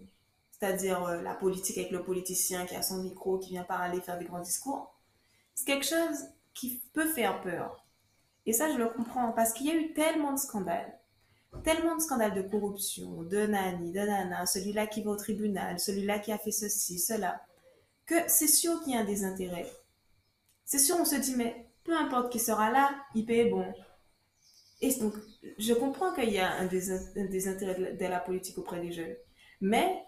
[0.61, 4.19] c'est-à-dire euh, la politique avec le politicien qui a son micro, qui vient parler, faire
[4.19, 4.93] des grands discours,
[5.55, 7.83] c'est quelque chose qui peut faire peur.
[8.45, 10.99] Et ça, je le comprends, parce qu'il y a eu tellement de scandales,
[11.63, 16.19] tellement de scandales de corruption, de nani, de nana, celui-là qui va au tribunal, celui-là
[16.19, 17.41] qui a fait ceci, cela,
[18.05, 19.67] que c'est sûr qu'il y a un désintérêt.
[20.65, 23.65] C'est sûr, on se dit, mais peu importe qui sera là, il paye bon.
[24.81, 25.13] Et donc,
[25.57, 29.15] je comprends qu'il y a un, désintérêt de la politique auprès des jeunes.
[29.59, 30.03] Mais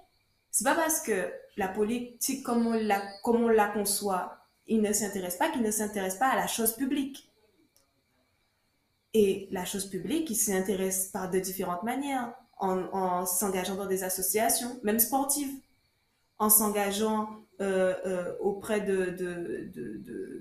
[0.54, 4.38] c'est pas parce que la politique, comme on la, comme la conçoit,
[4.68, 7.34] il ne s'intéresse pas qu'il ne s'intéresse pas à la chose publique.
[9.16, 14.04] Et la chose publique, il s'y intéresse par de différentes manières, en, s'engageant dans des
[14.04, 15.54] associations, même sportives,
[16.38, 17.30] en s'engageant
[17.60, 19.72] euh, euh, auprès de, de,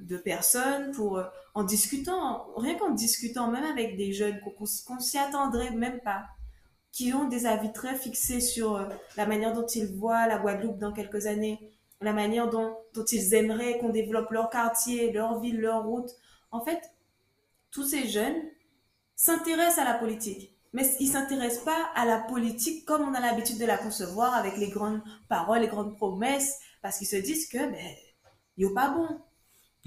[0.03, 5.19] de, personnes, pour, euh, en discutant, rien qu'en discutant, même avec des jeunes qu'on s'y
[5.19, 6.27] attendrait même pas
[6.93, 8.85] qui ont des avis très fixés sur euh,
[9.17, 11.59] la manière dont ils voient la Guadeloupe dans quelques années,
[12.03, 12.77] la manière dont,
[13.11, 16.11] ils aimeraient qu'on développe leur quartier, leur ville, leur route.
[16.51, 16.81] En fait,
[17.71, 18.37] tous ces jeunes
[19.17, 23.59] s'intéressent à la politique, mais ils s'intéressent pas à la politique comme on a l'habitude
[23.59, 27.59] de la concevoir avec les grandes paroles, les grandes promesses, parce qu'ils se disent que,
[27.59, 27.95] ben,
[28.59, 29.09] il a pas bon.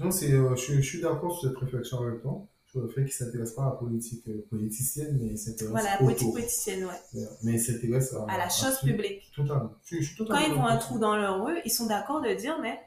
[0.00, 2.46] Non, c'est, euh, je, je, suis d'accord sur cette réflexion avec toi
[2.80, 5.92] le fait qu'ils ne s'intéressent pas à la politique euh, politicienne, mais ils s'intéressent Voilà,
[5.92, 7.22] la politique politicienne, ouais.
[7.42, 9.30] Mais ils s'intéressent à, à, la chose publique.
[9.34, 9.72] Totalement.
[10.18, 12.78] Quand ils voient un trou dans leur rue, ils sont d'accord de dire, mais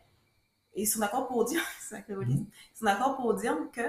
[0.75, 2.29] ils sont d'accord pour dire, c'est que mm-hmm.
[2.29, 3.81] ils sont d'accord pour dire que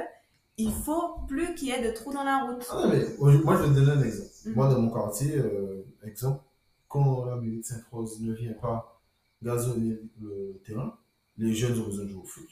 [0.56, 2.66] il faut plus qu'il y ait de trous dans la route.
[2.70, 4.28] Ah, mais moi, je vais te donner un exemple.
[4.44, 4.54] Mm-hmm.
[4.54, 6.42] Moi, dans mon quartier, euh, exemple,
[6.88, 9.00] quand la mairie de Sainte-Rose ne vient pas
[9.42, 10.98] gazonner le terrain,
[11.38, 12.46] les jeunes ont besoin de jouer au foot,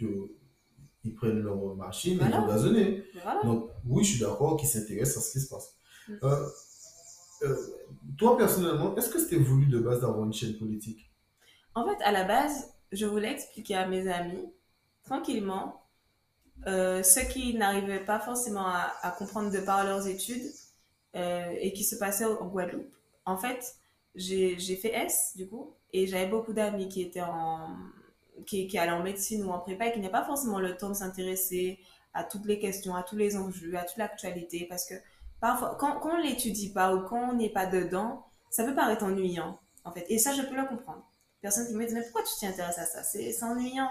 [1.08, 3.04] ils prennent leur machine et ils vont gazonner.
[3.44, 5.74] Donc, oui, je suis d'accord qu'ils s'intéressent à ce qui se passe.
[6.08, 6.12] Mm.
[6.22, 6.46] Euh,
[7.42, 7.56] euh,
[8.16, 11.10] toi, personnellement, est-ce que c'était voulu de base d'avoir une chaîne politique?
[11.74, 14.52] En fait, à la base, je voulais expliquer à mes amis,
[15.04, 15.82] tranquillement,
[16.66, 20.50] euh, ceux qui n'arrivaient pas forcément à, comprendre de par leurs études
[21.14, 22.94] et qui se passaient en Guadeloupe.
[23.24, 23.74] En fait,
[24.14, 27.76] j'ai fait S, du coup, et j'avais beaucoup d'amis qui étaient en,
[28.46, 30.94] qui, est en médecine ou en prépa et qui n'a pas forcément le temps de
[30.94, 31.78] s'intéresser
[32.14, 34.94] à toutes les questions, à tous les enjeux, à toute l'actualité, parce que
[35.40, 39.04] parfois, quand, quand on l'étudie pas ou quand on n'est pas dedans, ça peut paraître
[39.04, 40.06] ennuyant, en fait.
[40.08, 41.04] Et ça, je peux le comprendre.
[41.40, 43.02] Personne qui me dit, mais pourquoi tu t'y intéresses à ça?
[43.02, 43.90] C'est ennuyant.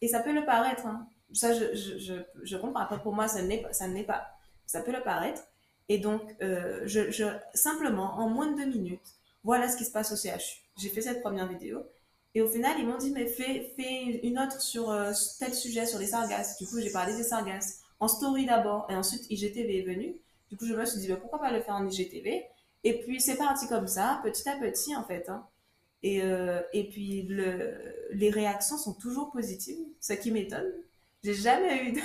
[0.00, 0.86] Et ça peut le paraître.
[0.86, 1.06] Hein.
[1.32, 2.80] Ça, je, je, comprends.
[2.80, 4.26] Après, pour moi, ça n'est ça n'est pas.
[4.66, 5.42] Ça peut le paraître.
[5.88, 10.12] Et donc, euh, je, simplement, en moins de deux minutes, voilà ce qui se passe
[10.12, 10.62] au CHU.
[10.78, 11.82] J'ai fait cette première vidéo.
[12.34, 13.72] Et au final, ils m'ont dit, mais fais,
[14.22, 16.56] une autre sur euh, tel sujet, sur les sargasses.
[16.58, 18.86] Du coup, j'ai parlé des sargasses en story d'abord.
[18.88, 20.16] Et ensuite, IGTV est venu.
[20.50, 22.44] Du coup, je me suis dit, mais pourquoi pas le faire en IGTV
[22.84, 25.28] Et puis, c'est parti comme ça, petit à petit, en fait.
[25.28, 25.46] Hein.
[26.02, 27.74] Et, euh, et puis, le,
[28.12, 30.72] les réactions sont toujours positives, ce qui m'étonne.
[31.22, 32.00] J'ai jamais eu de,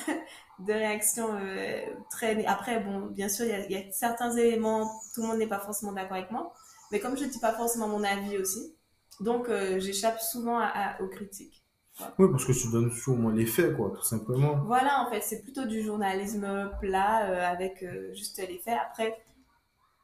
[0.67, 2.45] de réaction euh, très.
[2.45, 5.59] Après, bon, bien sûr, il y, y, a certains éléments, tout le monde n'est pas
[5.59, 6.53] forcément d'accord avec moi.
[6.91, 8.76] Mais comme je ne dis pas forcément mon avis aussi,
[9.19, 11.63] donc euh, j'échappe souvent à, aux critiques.
[11.97, 12.13] Voilà.
[12.19, 14.57] Oui, parce que tu donnes moins les faits, quoi, tout simplement.
[14.65, 18.77] Voilà, en fait, c'est plutôt du journalisme plat euh, avec euh, juste les faits.
[18.85, 19.17] Après,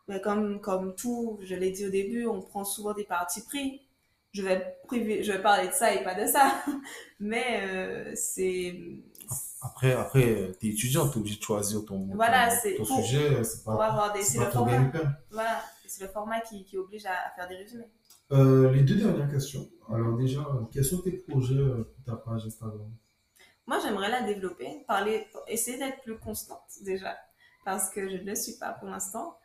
[0.07, 3.81] bah, comme, comme tout, je l'ai dit au début, on prend souvent des partis pris.
[4.31, 6.51] Je vais, priver, je vais parler de ça et pas de ça.
[7.19, 8.75] Mais c'est.
[9.61, 13.43] Après, après tu es étudiant, tu es obligé de choisir ton, voilà, ton, ton sujet.
[13.43, 14.45] C'est pas, pour avoir des, c'est le.
[15.29, 17.89] Voilà, c'est le format qui, qui oblige à, à faire des résumés.
[18.31, 19.69] Euh, les deux dernières questions.
[19.91, 22.91] Alors déjà, quels sont tes projets pour ta page Instagram?
[23.65, 27.15] Moi, j'aimerais la développer, parler, essayer d'être plus constante déjà,
[27.63, 29.37] parce que je ne le suis pas pour l'instant.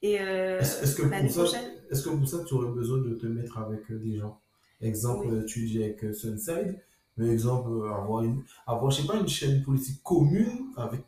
[0.00, 1.64] Et euh, est-ce, est-ce que pour prochaine...
[1.64, 4.40] Ça, est-ce que pour ça, tu aurais besoin de te mettre avec des gens?
[4.80, 5.44] Exemple, oui.
[5.46, 6.80] tu dis avec Sunside,
[7.18, 11.00] mais exemple, avoir, une, avoir, je sais pas, une chaîne politique commune avec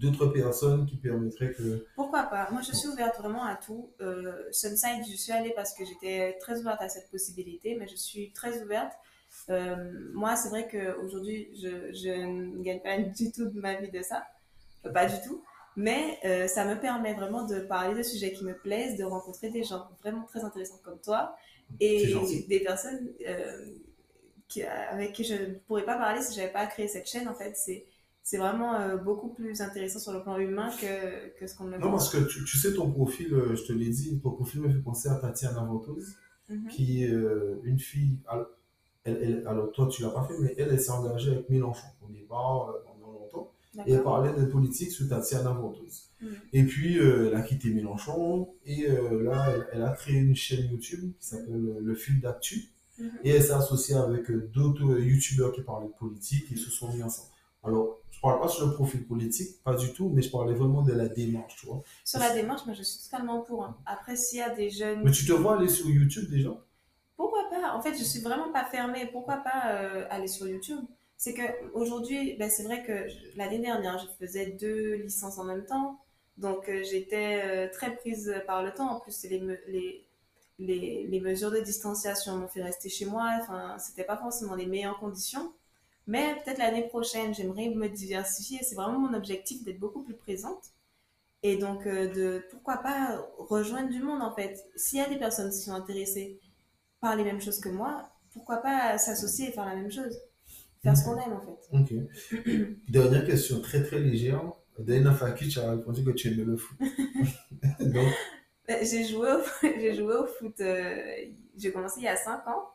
[0.00, 1.86] d'autres personnes qui permettraient que...
[1.94, 2.48] Pourquoi pas?
[2.50, 3.90] Moi, je suis ouverte vraiment à tout.
[4.00, 7.96] Euh, Sunside, je suis allée parce que j'étais très ouverte à cette possibilité, mais je
[7.96, 8.92] suis très ouverte.
[9.50, 13.90] Euh, moi, c'est vrai qu'aujourd'hui, je, je ne gagne pas du tout de ma vie
[13.90, 14.24] de ça.
[14.92, 15.42] Pas du tout.
[15.76, 19.48] Mais euh, ça me permet vraiment de parler de sujets qui me plaisent, de rencontrer
[19.48, 21.36] des gens vraiment très intéressants comme toi
[21.80, 22.14] et
[22.48, 23.66] des personnes euh,
[24.90, 27.28] avec qui je ne pourrais pas parler si je n'avais pas créé cette chaîne.
[27.28, 27.84] En fait, c'est
[28.28, 31.78] c'est vraiment euh, beaucoup plus intéressant sur le plan humain que, que ce qu'on me
[31.78, 34.60] Non, parce que tu, tu, sais, ton profil, euh, je te l'ai dit, ton profil
[34.60, 36.14] me fait penser à Tatiana Ventouse,
[36.50, 36.68] mm -hmm.
[36.68, 38.18] qui est euh, une fille.
[39.04, 41.88] Elle, elle, alors, toi, tu l'as pas fait, mais elle, elle s'est engagée avec Mélenchon
[42.06, 43.50] au départ, pendant longtemps.
[43.86, 45.98] Et elle parlait de politique sur Tatiana Ventouse.
[46.20, 46.58] Mm -hmm.
[46.58, 48.26] Et puis, elle a quitté Mélenchon,
[48.72, 48.80] et
[49.28, 52.58] là, elle, elle, a créé une chaîne YouTube qui s'appelle Le Fil d'Actu.
[52.98, 53.24] Mm -hmm.
[53.24, 56.88] Et elle s'est associée avec d'autres YouTubeurs qui parlaient de politique, et ils se sont
[56.92, 57.28] mis ensemble.
[57.64, 60.82] Alors, je parle pas sur le profil politique, pas du tout, mais je parlais vraiment
[60.82, 61.82] de la démarche, tu vois.
[62.04, 63.64] Sur la démarche, moi, je suis totalement pour.
[63.64, 63.76] Hein.
[63.86, 65.02] Après, s'il y a des jeunes...
[65.04, 66.52] Mais tu te vois aller sur YouTube déjà?
[67.16, 67.74] Pourquoi pas?
[67.76, 69.08] En fait, je suis vraiment pas fermée.
[69.12, 70.82] Pourquoi pas euh, aller sur YouTube?
[71.16, 71.42] C'est que
[71.74, 72.96] aujourd'hui, ben, c'est vrai que
[73.36, 75.98] l'année dernière, je faisais deux licences en même temps.
[76.36, 78.90] Donc, euh, j'étais euh, très prise par le temps.
[78.94, 80.07] En plus, les, les,
[80.58, 83.38] les, mesures de distanciation m'ont fait rester chez moi.
[83.40, 85.52] Enfin, c'était pas forcément les meilleures conditions.
[86.06, 88.60] Mais peut-être l'année prochaine, j'aimerais me diversifier.
[88.62, 90.72] C'est vraiment mon objectif d'être beaucoup plus présente.
[91.42, 94.58] Et donc, euh, de pourquoi pas rejoindre du monde en fait.
[94.74, 96.40] S'il y a des personnes qui sont intéressées
[97.00, 100.18] par les mêmes choses que moi, pourquoi pas s'associer et faire la même chose
[100.82, 101.76] Faire ce qu'on aime en fait.
[101.76, 102.48] Ok.
[102.88, 104.42] Dernière question très très légère.
[104.78, 106.78] Dana Faki, tu as répondu que tu aimais le foot.
[107.80, 108.12] donc...
[108.68, 109.66] J'ai joué, au...
[109.94, 111.24] joué au foot, euh...
[111.56, 112.68] j'ai commencé il y a 5 ans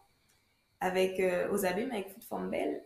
[0.79, 2.83] avec, euh, aux abîmes avec Foot Belle.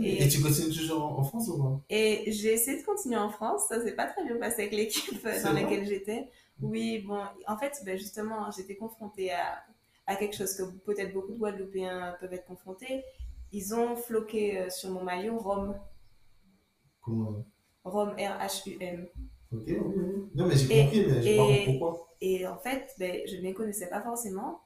[0.00, 1.80] Et, et, tu continues toujours en, France ou pas?
[1.88, 3.62] Et j'ai essayé de continuer en France.
[3.68, 6.28] Ça s'est pas très bien passé avec l'équipe dans laquelle j'étais.
[6.60, 9.62] Oui, bon, en fait, ben justement, j'étais confrontée à,
[10.06, 13.04] à quelque chose que peut-être beaucoup de Guadeloupéens peuvent être confrontés.
[13.52, 15.76] Ils ont floqué sur mon maillot Rome.
[17.00, 17.44] Comment?
[17.84, 19.06] Rome, R-H-U-M.
[19.52, 19.68] Ok,
[20.34, 22.05] non, mais j'ai compris, mais j'ai pas compris pourquoi.
[22.20, 24.62] Et en fait, ben, je ne les connaissais pas forcément.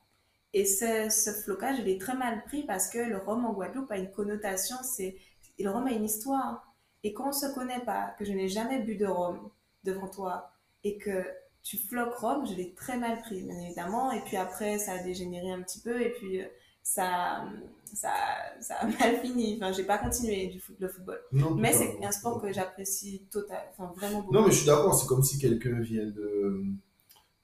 [0.52, 3.90] Et ce, ce flocage, je l'ai très mal pris parce que le rhum en Guadeloupe
[3.90, 5.16] a une connotation, c'est
[5.58, 6.74] le rhum a une histoire.
[7.04, 9.50] Et quand on se connaît pas, que je n'ai jamais bu de rhum
[9.84, 10.52] devant toi
[10.84, 11.24] et que
[11.62, 14.10] tu floques rhum, je l'ai très mal pris, bien évidemment.
[14.12, 16.40] Et puis après, ça a dégénéré un petit peu et puis
[16.82, 17.44] ça,
[17.84, 18.12] ça,
[18.60, 19.56] ça a mal fini.
[19.56, 21.20] Enfin, j'ai pas continué du foot, le football.
[21.32, 24.34] Non, mais c'est un sport que j'apprécie total, enfin vraiment beaucoup.
[24.34, 24.94] Non, mais je suis d'accord.
[24.94, 26.64] C'est comme si quelqu'un vient de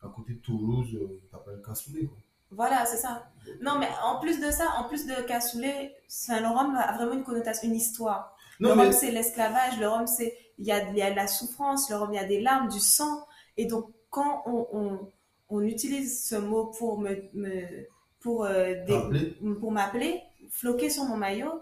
[0.07, 0.98] à côté de Toulouse,
[1.30, 2.18] t'appelles Cassoulet, quoi.
[2.50, 3.26] Voilà, c'est ça.
[3.61, 5.96] Non, mais en plus de ça, en plus de cassoulet,
[6.28, 8.36] le rhum a vraiment une connotation, une histoire.
[8.61, 11.26] Non, le rhum, c'est l'esclavage, le rhum, c'est il y, a, y a de la
[11.26, 13.26] souffrance, le rhum, il y a des larmes, du sang.
[13.57, 15.12] Et donc, quand on, on,
[15.48, 17.86] on utilise ce mot pour me, me
[18.20, 21.61] pour, euh, des, pour m'appeler, floquer sur mon maillot,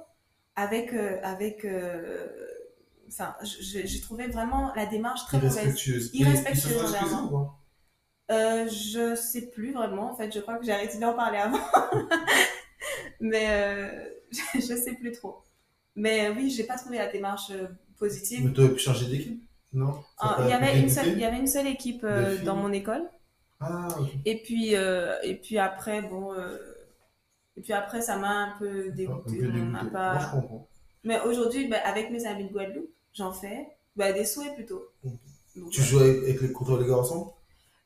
[0.55, 2.27] avec, euh, avec euh,
[3.09, 5.57] enfin, j'ai trouvé vraiment la démarche très mauvaise.
[5.57, 6.11] Irrespectueuse.
[6.15, 6.95] Irrespectueuse
[8.31, 10.13] Euh, je sais plus vraiment.
[10.13, 11.59] En fait, je crois que j'ai arrêté d'en parler avant.
[13.21, 14.05] Mais euh,
[14.55, 15.43] je sais plus trop.
[15.97, 17.67] Mais oui, j'ai pas trouvé la démarche euh,
[17.99, 18.45] positive.
[18.45, 19.95] Mais tu aurais pu changer d'équipe Non?
[20.19, 22.73] Ah, Il y, avait une seule, il y avait une seule équipe euh, dans mon
[22.73, 23.03] école.
[23.61, 23.89] Ah.
[24.25, 26.33] Et puis, euh, et puis après, bon.
[26.35, 26.59] euh,
[27.57, 29.43] et puis après, ça m'a un peu dégoûté.
[29.43, 30.19] Moi, pas...
[30.19, 30.69] je comprends.
[31.05, 34.83] Mais aujourd'hui, bah, avec mes amis de Guadeloupe, j'en fais bah, des souhaits plutôt.
[35.05, 35.19] Donc,
[35.71, 35.87] Tu ouais.
[35.87, 37.33] joues avec, avec les contre les garçons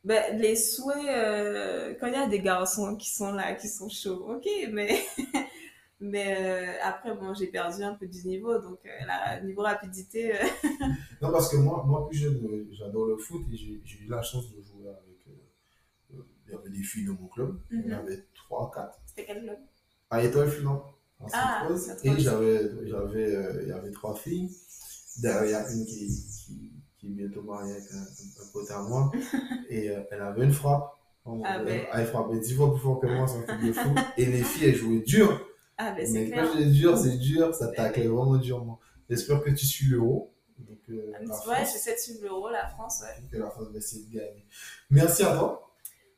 [0.05, 3.89] Bah, les souhaits, euh, quand il y a des garçons qui sont là, qui sont
[3.89, 5.01] chauds, ok, mais,
[6.01, 10.33] mais euh, après, bon, j'ai perdu un peu du niveau, donc euh, la niveau rapidité,
[11.21, 14.49] Non, parce que moi, moi plus jeune, j'adore le foot et j'ai eu la chance
[14.55, 15.19] de jouer avec.
[16.47, 17.61] il y avait des filles de mon club.
[17.71, 17.93] Il y Mhm.
[17.93, 18.99] avait 3, 4.
[19.05, 19.59] c'était quel club?
[20.11, 21.69] À Étoile en Ah.
[22.05, 24.49] Et j'avais, il y avait trois filles.
[25.25, 26.07] A une qui,
[26.47, 26.73] qui,
[27.15, 29.11] qui est bientôt mariée avec un, un, pote à moi.
[29.71, 30.93] et euh, elle avait une frappe.
[31.25, 31.87] On- Ah, elle, ben.
[31.93, 33.95] elle frappait dix fois plus fort que moi, c'est un truc de fou.
[34.17, 35.41] Et les filles, elles jouaient dur.
[35.77, 38.79] Ah, ben c'est Mais quand je dis dur, c'est dur, ça taclait vraiment durement.
[39.09, 40.33] J'espère que tu suis l'euro.
[40.59, 43.29] Donc, euh, Ah, Ouais, France, j'essaie de suivre l'euro, la France, ouais.
[43.31, 44.45] que la France va essayer de gagner.
[44.91, 45.65] Merci à toi.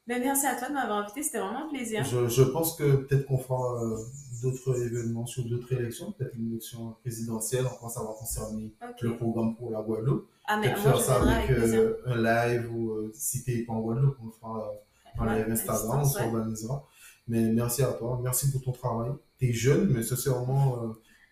[0.07, 2.03] Ben, merci à toi de m'avoir invité, c'était vraiment un plaisir.
[2.05, 3.97] Je, je pense que peut-être qu'on fera euh,
[4.41, 9.01] d'autres événements sur d'autres élections, peut-être une élection présidentielle, enfin ça va concerner Ok.
[9.03, 10.27] le programme pour la Guadeloupe.
[10.47, 14.17] Ah, Peut-être faire ça avec euh, un live ou euh, si t'es pas en Guadeloupe,
[14.23, 16.87] on le fera euh, en live Instagram, on s'organisera.
[17.29, 19.13] Mais merci à toi, merci pour ton travail.
[19.39, 20.89] T'es jeune, mais sincèrement, euh,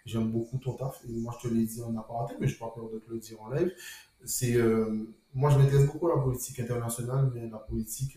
[0.07, 1.03] j'aime beaucoup ton taf.
[1.09, 3.11] Et moi, je te l'ai dit en apparenté, mais je n'ai pas peur de te
[3.11, 3.73] le dire en live.
[4.25, 8.17] C'est, euh, moi, je m'intéresse beaucoup à la politique internationale, mais la politique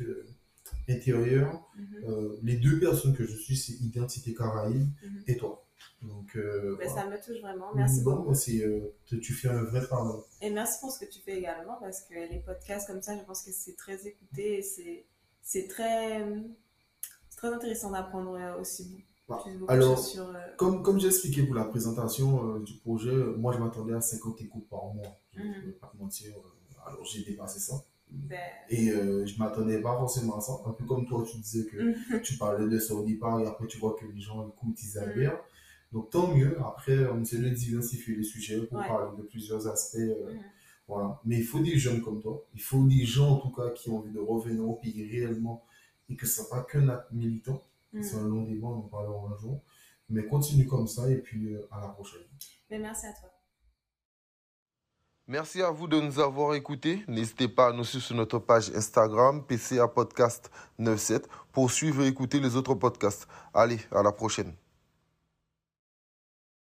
[0.91, 1.67] intérieure.
[1.77, 2.03] Mhm.
[2.07, 5.23] Euh, les deux personnes que je suis, c'est Identité Caraïbe Mhm.
[5.27, 5.63] et toi.
[6.03, 7.01] Donc, euh, Ben, voilà.
[7.03, 8.31] ça me touche vraiment, merci Bon, beaucoup.
[8.31, 10.19] euh, tu tu fais un vrai travail.
[10.41, 13.23] Et merci pour ce que tu fais également, parce que les podcasts comme ça, je
[13.23, 14.61] pense que c'est très écouté et
[15.43, 16.25] c'est, très,
[17.37, 20.25] très intéressant d'apprendre euh, aussi beaucoup, beaucoup Alors, sur.
[20.57, 24.67] Comme, comme j'ai expliqué pour la présentation du projet, moi je m'attendais à 50 écoutes
[24.69, 25.19] par mois.
[25.33, 25.65] Je ne Mhm.
[25.65, 26.33] vais pas te mentir.
[26.85, 27.75] alors j'ai dépassé ça.
[28.69, 30.53] Et euh, je m'attendais pas forcément à ça.
[30.65, 31.77] Un peu comme toi, tu disais que
[32.13, 32.21] Mhm.
[32.21, 34.97] tu parlais de ça au départ et après tu vois que les gens écoutent, ils
[34.99, 35.09] Mhm.
[35.09, 35.39] adhèrent.
[35.91, 36.57] Donc tant mieux.
[36.61, 38.87] Après, on essaie de diversifier les sujets pour Ouais.
[38.87, 39.97] parler de plusieurs aspects.
[39.97, 40.39] euh, Mhm.
[40.87, 41.21] Voilà.
[41.25, 42.43] Mais il faut des jeunes comme toi.
[42.53, 45.63] Il faut des gens, en tout cas, qui ont envie de revenir au pays réellement
[46.09, 47.61] et que ce n'est pas qu'un acte militant.
[48.01, 49.61] C'est un long débat, on en parlera un jour.
[50.09, 52.21] Mais continue comme ça et puis euh, à la prochaine.
[52.69, 53.30] Ben, merci à toi.
[55.31, 57.05] Merci à vous de nous avoir écoutés.
[57.07, 62.07] N'hésitez pas à nous suivre sur notre page Instagram, PCA Podcast 97, pour suivre et
[62.07, 63.29] écouter les autres podcasts.
[63.53, 64.53] Allez, à la prochaine.